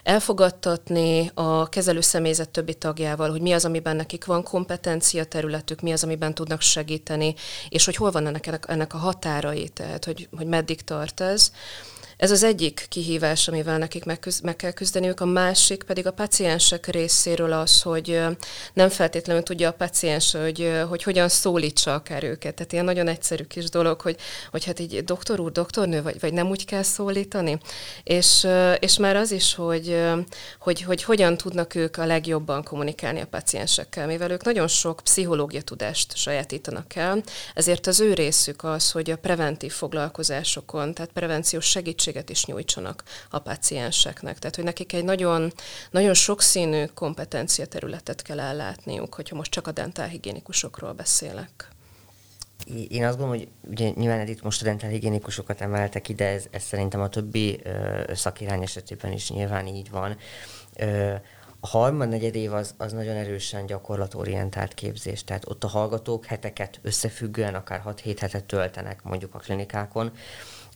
elfogadtatni 0.04 1.32
a 1.34 1.70
kezelő 1.70 2.02
személyzet 2.02 2.50
többi 2.50 2.74
tagjával, 2.74 3.30
hogy 3.30 3.44
mi 3.46 3.54
az, 3.54 3.66
amiben 3.66 3.96
nekik 3.96 4.26
van 4.26 4.44
kompetencia 4.44 5.24
területük, 5.24 5.82
mi 5.82 5.92
az, 5.92 6.04
amiben 6.04 6.34
tudnak 6.34 6.62
segíteni, 6.62 7.36
és 7.70 7.86
hogy 7.86 7.96
hol 7.96 8.12
van 8.12 8.28
ennek, 8.28 8.60
ennek 8.68 8.94
a 8.94 8.98
határai, 8.98 9.70
tehát 9.70 10.06
hogy, 10.06 10.28
hogy 10.38 10.48
meddig 10.48 10.82
tart 10.82 11.20
ez. 11.20 11.52
Ez 12.18 12.32
az 12.32 12.44
egyik 12.44 12.86
kihívás, 12.90 13.48
amivel 13.48 13.78
nekik 13.78 14.06
megküzd, 14.06 14.44
meg 14.44 14.56
kell 14.56 14.72
küzdeniük, 14.72 15.20
a 15.20 15.26
másik 15.26 15.84
pedig 15.84 16.08
a 16.08 16.12
paciensek 16.12 16.88
részéről 16.88 17.52
az, 17.52 17.82
hogy 17.82 18.22
nem 18.74 18.90
feltétlenül 18.90 19.44
tudja 19.44 19.70
a 19.70 19.74
paciens, 19.74 20.32
hogy, 20.32 20.72
hogy 20.90 21.04
hogyan 21.04 21.30
szólítsa 21.30 21.94
akár 21.94 22.24
őket. 22.24 22.56
Tehát 22.56 22.74
ilyen 22.74 22.86
nagyon 22.86 23.08
egyszerű 23.08 23.44
kis 23.44 23.70
dolog, 23.70 24.02
hogy, 24.02 24.16
hogy 24.52 24.66
hát 24.66 24.80
így 24.80 25.04
doktor 25.04 25.40
úr, 25.40 25.52
doktornő, 25.52 26.02
vagy, 26.02 26.20
vagy 26.20 26.34
nem 26.34 26.50
úgy 26.50 26.66
kell 26.66 26.84
szólítani. 26.84 27.58
És, 28.04 28.48
és 28.80 28.98
már 28.98 29.16
az 29.16 29.32
is, 29.32 29.54
hogy, 29.54 30.02
hogy, 30.60 30.82
hogy 30.82 31.04
hogyan 31.04 31.38
tudnak 31.38 31.76
ők 31.76 31.98
a 31.98 32.06
legjobban 32.06 32.64
kommunikálni 32.64 33.20
a 33.20 33.28
paciensekkel, 33.28 34.08
mivel 34.08 34.32
ők 34.32 34.44
nagyon 34.44 34.68
sok 34.68 35.02
pszichológia 35.04 35.62
tudást 35.62 36.18
sajátítanak 36.18 36.96
el, 36.96 37.24
ezért 37.54 37.88
az 37.88 38.00
ő 38.00 38.14
részük 38.14 38.64
az, 38.64 38.92
hogy 38.92 39.12
a 39.12 39.18
preventív 39.18 39.72
foglalkozásokon, 39.72 40.94
tehát 40.94 41.12
prevenciós 41.12 41.66
segítség 41.66 42.05
segítséget 42.06 42.30
is 42.30 42.46
nyújtsanak 42.46 43.04
a 43.30 43.40
pácienseknek. 43.40 44.40
Tehát, 44.40 44.56
hogy 44.56 44.64
nekik 44.64 44.94
egy 44.94 45.04
nagyon, 45.04 45.54
nagyon 45.92 46.14
sokszínű 46.14 46.86
kompetencia 46.86 47.66
területet 47.66 48.22
kell 48.22 48.40
ellátniuk, 48.40 49.14
hogyha 49.14 49.36
most 49.36 49.52
csak 49.52 49.68
a 49.68 49.72
dentálhigiénikusokról 49.72 50.94
beszélek. 50.94 51.70
Én 52.90 53.06
azt 53.06 53.18
gondolom, 53.18 53.40
hogy 53.40 53.48
ugye 53.72 53.90
nyilván 53.96 54.28
itt 54.28 54.42
most 54.42 54.62
a 54.62 54.66
dentálhigiénikusokat 54.66 55.62
emeltek 55.62 56.10
ide, 56.10 56.26
ez, 56.26 56.46
ez 56.52 56.64
szerintem 56.64 57.02
a 57.02 57.10
többi 57.10 57.60
ö, 57.64 58.02
szakirány 58.14 58.62
esetében 58.62 59.12
is 59.12 59.30
nyilván 59.30 59.68
így 59.68 59.90
van. 59.90 60.18
Ö, 60.76 61.14
a 61.60 61.68
harmad 61.68 62.10
negyed 62.10 62.36
év 62.36 62.54
az, 62.54 62.74
az 62.78 62.94
nagyon 62.94 63.16
erősen 63.16 63.66
gyakorlatorientált 63.66 64.74
képzés, 64.74 65.24
tehát 65.24 65.50
ott 65.50 65.64
a 65.64 65.68
hallgatók 65.68 66.26
heteket 66.26 66.80
összefüggően, 66.82 67.56
akár 67.56 67.82
6-7 67.86 68.18
hetet 68.20 68.44
töltenek 68.44 69.04
mondjuk 69.04 69.36
a 69.36 69.40
klinikákon, 69.40 70.12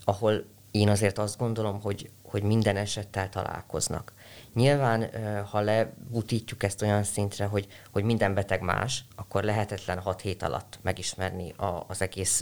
ahol 0.04 0.44
én 0.72 0.90
azért 0.90 1.18
azt 1.18 1.38
gondolom, 1.38 1.82
hogy, 1.82 2.10
hogy 2.24 2.44
minden 2.44 2.78
esettel 2.78 3.30
találkoznak. 3.30 4.14
Nyilván, 4.54 5.10
ha 5.50 5.60
lebutítjuk 5.60 6.64
ezt 6.64 6.82
olyan 6.82 7.04
szintre, 7.04 7.46
hogy, 7.46 7.68
hogy 7.92 8.04
minden 8.04 8.34
beteg 8.34 8.62
más, 8.62 9.06
akkor 9.16 9.44
lehetetlen 9.44 10.00
6 10.00 10.22
hét 10.22 10.44
alatt 10.44 10.80
megismerni 10.82 11.52
a, 11.52 11.86
az 11.88 12.02
egész 12.02 12.42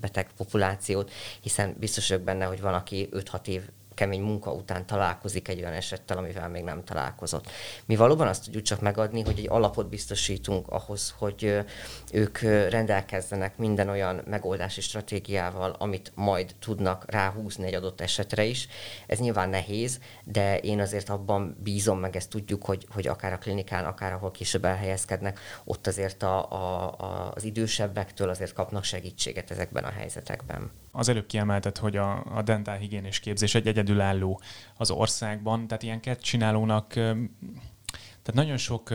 beteg 0.00 0.32
populációt, 0.36 1.10
hiszen 1.40 1.76
biztos 1.78 2.08
vagyok 2.08 2.24
benne, 2.24 2.44
hogy 2.44 2.60
van, 2.60 2.74
aki 2.74 3.08
5-6 3.12 3.46
év 3.46 3.62
kemény 3.96 4.22
munka 4.22 4.52
után 4.52 4.86
találkozik 4.86 5.48
egy 5.48 5.60
olyan 5.60 5.72
esettel, 5.72 6.18
amivel 6.18 6.48
még 6.48 6.62
nem 6.62 6.84
találkozott. 6.84 7.50
Mi 7.86 7.96
valóban 7.96 8.26
azt 8.26 8.44
tudjuk 8.44 8.62
csak 8.62 8.80
megadni, 8.80 9.22
hogy 9.22 9.38
egy 9.38 9.48
alapot 9.48 9.88
biztosítunk 9.88 10.68
ahhoz, 10.68 11.14
hogy 11.18 11.58
ők 12.12 12.38
rendelkezzenek 12.70 13.56
minden 13.56 13.88
olyan 13.88 14.22
megoldási 14.26 14.80
stratégiával, 14.80 15.76
amit 15.78 16.12
majd 16.14 16.54
tudnak 16.58 17.04
ráhúzni 17.10 17.66
egy 17.66 17.74
adott 17.74 18.00
esetre 18.00 18.44
is. 18.44 18.68
Ez 19.06 19.18
nyilván 19.18 19.48
nehéz, 19.48 20.00
de 20.24 20.58
én 20.58 20.80
azért 20.80 21.08
abban 21.08 21.56
bízom, 21.62 21.98
meg 21.98 22.16
ezt 22.16 22.30
tudjuk, 22.30 22.64
hogy, 22.64 22.86
hogy 22.90 23.06
akár 23.06 23.32
a 23.32 23.38
klinikán, 23.38 23.84
akár 23.84 24.12
ahol 24.12 24.30
később 24.30 24.64
elhelyezkednek, 24.64 25.40
ott 25.64 25.86
azért 25.86 26.22
a, 26.22 26.52
a, 26.52 26.94
a, 26.98 27.32
az 27.34 27.44
idősebbektől 27.44 28.28
azért 28.28 28.52
kapnak 28.52 28.84
segítséget 28.84 29.50
ezekben 29.50 29.84
a 29.84 29.90
helyzetekben 29.90 30.70
az 30.96 31.08
előbb 31.08 31.26
kiemeltet, 31.26 31.78
hogy 31.78 31.96
a, 31.96 32.24
a 32.36 32.42
dentálhigiénés 32.42 33.20
képzés 33.20 33.54
egy 33.54 33.66
egyedülálló 33.66 34.40
az 34.76 34.90
országban, 34.90 35.66
tehát 35.66 35.82
ilyen 35.82 36.00
csinálónak 36.20 36.94
tehát 38.26 38.40
nagyon 38.40 38.56
sok 38.56 38.94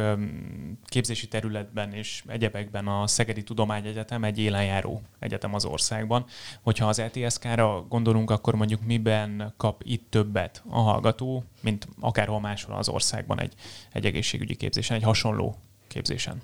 képzési 0.85 1.27
területben 1.27 1.93
és 1.93 2.23
egyebekben 2.27 2.87
a 2.87 3.07
Szegedi 3.07 3.43
Tudományegyetem 3.43 4.23
egy 4.23 4.39
élenjáró 4.39 5.01
egyetem 5.19 5.53
az 5.53 5.65
országban. 5.65 6.25
Hogyha 6.61 6.87
az 6.87 6.99
ETSK-ra 6.99 7.85
gondolunk, 7.89 8.29
akkor 8.29 8.55
mondjuk 8.55 8.85
miben 8.85 9.53
kap 9.57 9.81
itt 9.85 10.09
többet 10.09 10.63
a 10.69 10.79
hallgató, 10.79 11.43
mint 11.61 11.87
akárhol 11.99 12.39
máshol 12.39 12.75
az 12.75 12.89
országban 12.89 13.39
egy, 13.39 13.53
egy 13.91 14.05
egészségügyi 14.05 14.55
képzésen, 14.55 14.97
egy 14.97 15.03
hasonló 15.03 15.57
képzésen? 15.87 16.41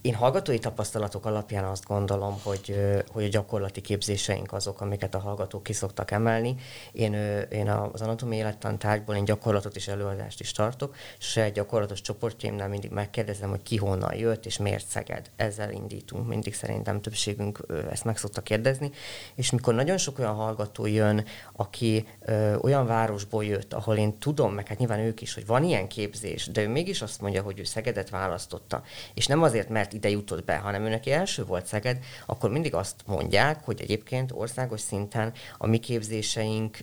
Én 0.00 0.14
hallgatói 0.14 0.58
tapasztalatok 0.58 1.26
alapján 1.26 1.64
azt 1.64 1.84
gondolom, 1.84 2.40
hogy, 2.42 2.76
hogy 3.12 3.24
a 3.24 3.28
gyakorlati 3.28 3.80
képzéseink 3.80 4.52
azok, 4.52 4.80
amiket 4.80 5.14
a 5.14 5.18
hallgatók 5.18 5.62
ki 5.62 5.72
szoktak 5.72 6.10
emelni. 6.10 6.54
Én, 6.92 7.12
én 7.50 7.68
az 7.68 8.00
anatómiai 8.00 8.38
élettan 8.40 8.78
tárgyból 8.78 9.14
én 9.14 9.24
gyakorlatot 9.24 9.76
és 9.76 9.88
előadást 9.88 10.40
is 10.40 10.52
tartok, 10.52 10.94
és 11.18 11.36
egy 11.36 11.52
gyakorlatos 11.52 12.00
csoportjaimnál 12.00 12.68
mindig 12.68 12.90
megkérdezem, 12.90 13.50
hogy 13.50 13.62
ki 13.62 13.76
honnan 13.76 14.14
jött, 14.14 14.46
és 14.46 14.56
miért 14.56 14.86
Szeged. 14.86 15.30
Ezzel 15.36 15.72
indítunk. 15.72 16.26
Mindig 16.28 16.54
szerintem 16.54 17.00
többségünk 17.00 17.66
ezt 17.90 18.04
meg 18.04 18.16
szokta 18.16 18.40
kérdezni. 18.40 18.90
És 19.34 19.50
mikor 19.50 19.74
nagyon 19.74 19.96
sok 19.96 20.18
olyan 20.18 20.34
hallgató 20.34 20.86
jön, 20.86 21.24
aki 21.52 22.06
ö, 22.20 22.54
olyan 22.54 22.86
városból 22.86 23.44
jött, 23.44 23.74
ahol 23.74 23.96
én 23.96 24.18
tudom, 24.18 24.54
meg 24.54 24.66
hát 24.66 24.78
nyilván 24.78 24.98
ők 24.98 25.20
is, 25.20 25.34
hogy 25.34 25.46
van 25.46 25.64
ilyen 25.64 25.88
képzés, 25.88 26.46
de 26.46 26.62
ő 26.62 26.68
mégis 26.68 27.02
azt 27.02 27.20
mondja, 27.20 27.42
hogy 27.42 27.58
ő 27.58 27.64
Szegedet 27.64 28.10
választotta, 28.10 28.82
és 29.14 29.26
nem 29.26 29.46
azért, 29.48 29.68
mert 29.68 29.92
ide 29.92 30.08
jutott 30.08 30.44
be, 30.44 30.56
hanem 30.56 30.84
ő 30.84 30.88
neki 30.88 31.12
első 31.12 31.44
volt 31.44 31.66
Szeged, 31.66 31.98
akkor 32.26 32.50
mindig 32.50 32.74
azt 32.74 32.94
mondják, 33.06 33.64
hogy 33.64 33.80
egyébként 33.80 34.32
országos 34.32 34.80
szinten 34.80 35.32
a 35.58 35.66
mi 35.66 35.78
képzéseink 35.78 36.76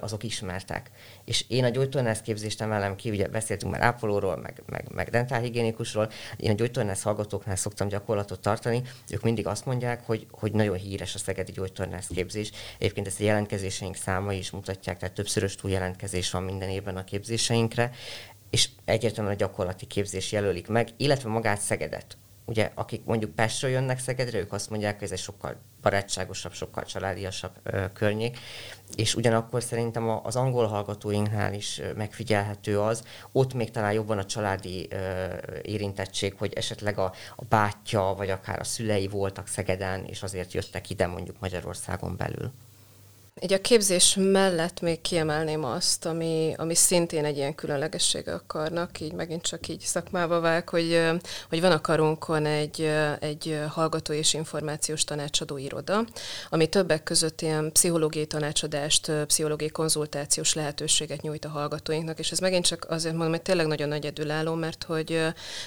azok 0.00 0.22
ismertek. 0.22 0.90
És 1.24 1.44
én 1.48 1.64
a 1.64 1.68
gyógytornász 1.68 2.20
képzést 2.20 2.60
emelem 2.60 2.96
ki, 2.96 3.10
ugye 3.10 3.28
beszéltünk 3.28 3.72
már 3.72 3.82
ápolóról, 3.82 4.36
meg, 4.36 4.62
meg, 4.66 4.84
meg 4.94 5.10
dentálhigiénikusról, 5.10 6.10
én 6.36 6.50
a 6.50 6.54
gyógytornász 6.54 7.02
hallgatóknál 7.02 7.56
szoktam 7.56 7.88
gyakorlatot 7.88 8.40
tartani, 8.40 8.82
ők 9.10 9.22
mindig 9.22 9.46
azt 9.46 9.66
mondják, 9.66 10.06
hogy, 10.06 10.26
hogy 10.30 10.52
nagyon 10.52 10.76
híres 10.76 11.14
a 11.14 11.18
szegedi 11.18 11.52
gyógytornász 11.52 12.08
képzés. 12.14 12.50
Egyébként 12.78 13.06
ezt 13.06 13.20
a 13.20 13.24
jelentkezéseink 13.24 13.96
számai 13.96 14.38
is 14.38 14.50
mutatják, 14.50 14.98
tehát 14.98 15.14
többszörös 15.14 15.54
túljelentkezés 15.54 16.30
van 16.30 16.42
minden 16.42 16.68
évben 16.68 16.96
a 16.96 17.04
képzéseinkre 17.04 17.90
és 18.54 18.68
egyértelműen 18.84 19.34
a 19.34 19.38
gyakorlati 19.38 19.86
képzés 19.86 20.32
jelölik 20.32 20.68
meg, 20.68 20.88
illetve 20.96 21.28
magát 21.28 21.60
Szegedet. 21.60 22.16
Ugye, 22.44 22.70
akik 22.74 23.04
mondjuk 23.04 23.34
Pestről 23.34 23.70
jönnek 23.70 23.98
Szegedre, 23.98 24.38
ők 24.38 24.52
azt 24.52 24.70
mondják, 24.70 24.94
hogy 24.94 25.02
ez 25.02 25.12
egy 25.12 25.18
sokkal 25.18 25.56
barátságosabb, 25.82 26.52
sokkal 26.52 26.84
családiasabb 26.84 27.52
ö, 27.62 27.84
környék, 27.92 28.38
és 28.96 29.14
ugyanakkor 29.14 29.62
szerintem 29.62 30.20
az 30.22 30.36
angol 30.36 30.66
hallgatóinknál 30.66 31.54
is 31.54 31.80
megfigyelhető 31.96 32.80
az, 32.80 33.02
ott 33.32 33.54
még 33.54 33.70
talán 33.70 33.92
jobban 33.92 34.18
a 34.18 34.26
családi 34.26 34.88
ö, 34.90 35.26
érintettség, 35.62 36.34
hogy 36.38 36.52
esetleg 36.52 36.98
a, 36.98 37.12
a 37.36 37.44
bátyja, 37.48 38.14
vagy 38.16 38.30
akár 38.30 38.60
a 38.60 38.64
szülei 38.64 39.08
voltak 39.08 39.46
Szegeden, 39.46 40.04
és 40.04 40.22
azért 40.22 40.52
jöttek 40.52 40.90
ide 40.90 41.06
mondjuk 41.06 41.36
Magyarországon 41.40 42.16
belül. 42.16 42.52
Így 43.40 43.52
a 43.52 43.60
képzés 43.60 44.16
mellett 44.18 44.80
még 44.80 45.00
kiemelném 45.00 45.64
azt, 45.64 46.06
ami, 46.06 46.54
ami 46.56 46.74
szintén 46.74 47.24
egy 47.24 47.36
ilyen 47.36 47.54
különlegessége 47.54 48.34
a 48.34 48.42
karnak, 48.46 49.00
így 49.00 49.12
megint 49.12 49.42
csak 49.42 49.68
így 49.68 49.80
szakmába 49.80 50.40
vág, 50.40 50.68
hogy, 50.68 51.02
hogy 51.48 51.60
van 51.60 51.72
a 51.72 51.80
karunkon 51.80 52.46
egy, 52.46 52.90
egy 53.20 53.60
hallgató 53.68 54.12
és 54.12 54.34
információs 54.34 55.04
tanácsadó 55.04 55.56
iroda, 55.56 56.04
ami 56.48 56.66
többek 56.66 57.02
között 57.02 57.40
ilyen 57.40 57.72
pszichológiai 57.72 58.26
tanácsadást, 58.26 59.12
pszichológiai 59.26 59.70
konzultációs 59.70 60.54
lehetőséget 60.54 61.22
nyújt 61.22 61.44
a 61.44 61.48
hallgatóinknak, 61.48 62.18
és 62.18 62.30
ez 62.30 62.38
megint 62.38 62.66
csak 62.66 62.86
azért 62.88 63.14
mondom, 63.14 63.32
hogy 63.32 63.42
tényleg 63.42 63.66
nagyon 63.66 63.88
nagy 63.88 63.98
egyedülálló, 64.04 64.54
mert 64.54 64.84
hogy, 64.84 65.10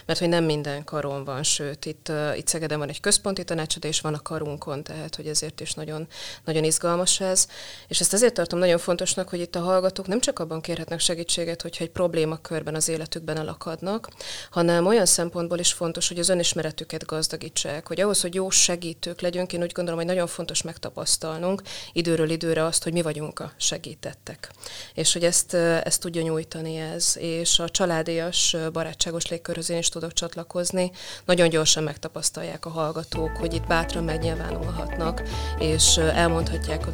mert 0.06 0.19
hogy 0.19 0.30
nem 0.30 0.43
minden 0.43 0.84
karon 0.84 1.23
van, 1.23 1.43
sőt, 1.43 1.86
itt, 1.86 2.12
itt 2.36 2.47
Szegeden 2.47 2.80
van 2.80 2.89
egy 2.89 2.99
központi 2.99 3.43
tanácsadás, 3.43 4.01
van 4.01 4.13
a 4.13 4.21
karunkon, 4.21 4.84
tehát 4.84 5.15
hogy 5.15 5.27
ezért 5.27 5.62
is 5.62 5.73
nagyon, 5.73 6.08
nagyon 6.43 6.63
izgalmas 6.63 7.19
ez. 7.19 7.47
És 7.87 7.99
ezt 7.99 8.13
azért 8.13 8.33
tartom 8.33 8.59
nagyon 8.59 8.77
fontosnak, 8.77 9.29
hogy 9.29 9.39
itt 9.39 9.55
a 9.55 9.59
hallgatók 9.59 10.07
nem 10.07 10.19
csak 10.19 10.39
abban 10.39 10.61
kérhetnek 10.61 10.99
segítséget, 10.99 11.61
hogyha 11.61 11.83
egy 11.83 11.89
problémakörben 11.89 12.75
az 12.75 12.89
életükben 12.89 13.37
elakadnak, 13.37 14.09
hanem 14.51 14.85
olyan 14.85 15.05
szempontból 15.05 15.59
is 15.59 15.73
fontos, 15.73 16.07
hogy 16.07 16.19
az 16.19 16.29
önismeretüket 16.29 17.05
gazdagítsák, 17.05 17.87
hogy 17.87 18.01
ahhoz, 18.01 18.21
hogy 18.21 18.33
jó 18.33 18.49
segítők 18.49 19.21
legyünk, 19.21 19.53
én 19.53 19.61
úgy 19.61 19.71
gondolom, 19.71 19.99
hogy 19.99 20.09
nagyon 20.09 20.27
fontos 20.27 20.61
megtapasztalnunk 20.61 21.61
időről 21.93 22.29
időre 22.29 22.63
azt, 22.63 22.83
hogy 22.83 22.93
mi 22.93 23.01
vagyunk 23.01 23.39
a 23.39 23.51
segítettek. 23.57 24.51
És 24.93 25.13
hogy 25.13 25.23
ezt, 25.23 25.53
ezt 25.53 26.01
tudja 26.01 26.21
nyújtani 26.21 26.75
ez. 26.77 27.15
És 27.17 27.59
a 27.59 27.69
családias, 27.69 28.55
barátságos 28.73 29.27
légkörhöz 29.27 29.69
én 29.69 29.77
is 29.77 29.89
tudok 29.89 30.13
csatlakozni. 30.13 30.91
Nagyon 31.25 31.49
gyorsan 31.49 31.83
megtapasztalják 31.83 32.65
a 32.65 32.69
hallgatók, 32.69 33.37
hogy 33.37 33.53
itt 33.53 33.67
bátran 33.67 34.03
megnyilvánulhatnak, 34.03 35.21
és 35.59 35.97
elmondhatják 35.97 36.87
a 36.87 36.91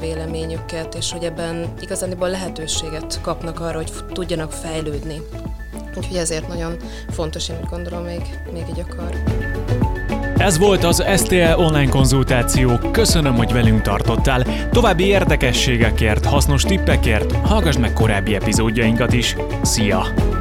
véleményüket, 0.54 0.96
és 0.96 1.12
hogy 1.12 1.24
ebben 1.24 1.74
igazániból 1.80 2.30
lehetőséget 2.30 3.20
kapnak 3.22 3.60
arra, 3.60 3.78
hogy 3.78 3.92
tudjanak 4.12 4.52
fejlődni. 4.52 5.22
Úgyhogy 5.96 6.18
ezért 6.18 6.48
nagyon 6.48 6.76
fontos, 7.10 7.50
én 7.50 7.56
úgy 7.62 7.70
gondolom, 7.70 8.04
még, 8.04 8.22
még 8.54 8.64
így 8.70 8.86
akar. 8.90 9.24
Ez 10.38 10.58
volt 10.58 10.84
az 10.84 11.04
STL 11.18 11.54
online 11.58 11.90
konzultáció. 11.90 12.78
Köszönöm, 12.92 13.36
hogy 13.36 13.52
velünk 13.52 13.82
tartottál. 13.82 14.70
További 14.70 15.06
érdekességekért, 15.06 16.26
hasznos 16.26 16.64
tippekért 16.64 17.32
hallgass 17.32 17.78
meg 17.78 17.94
korábbi 17.94 18.36
epizódjainkat 18.36 19.14
is. 19.14 19.36
Szia! 19.62 20.33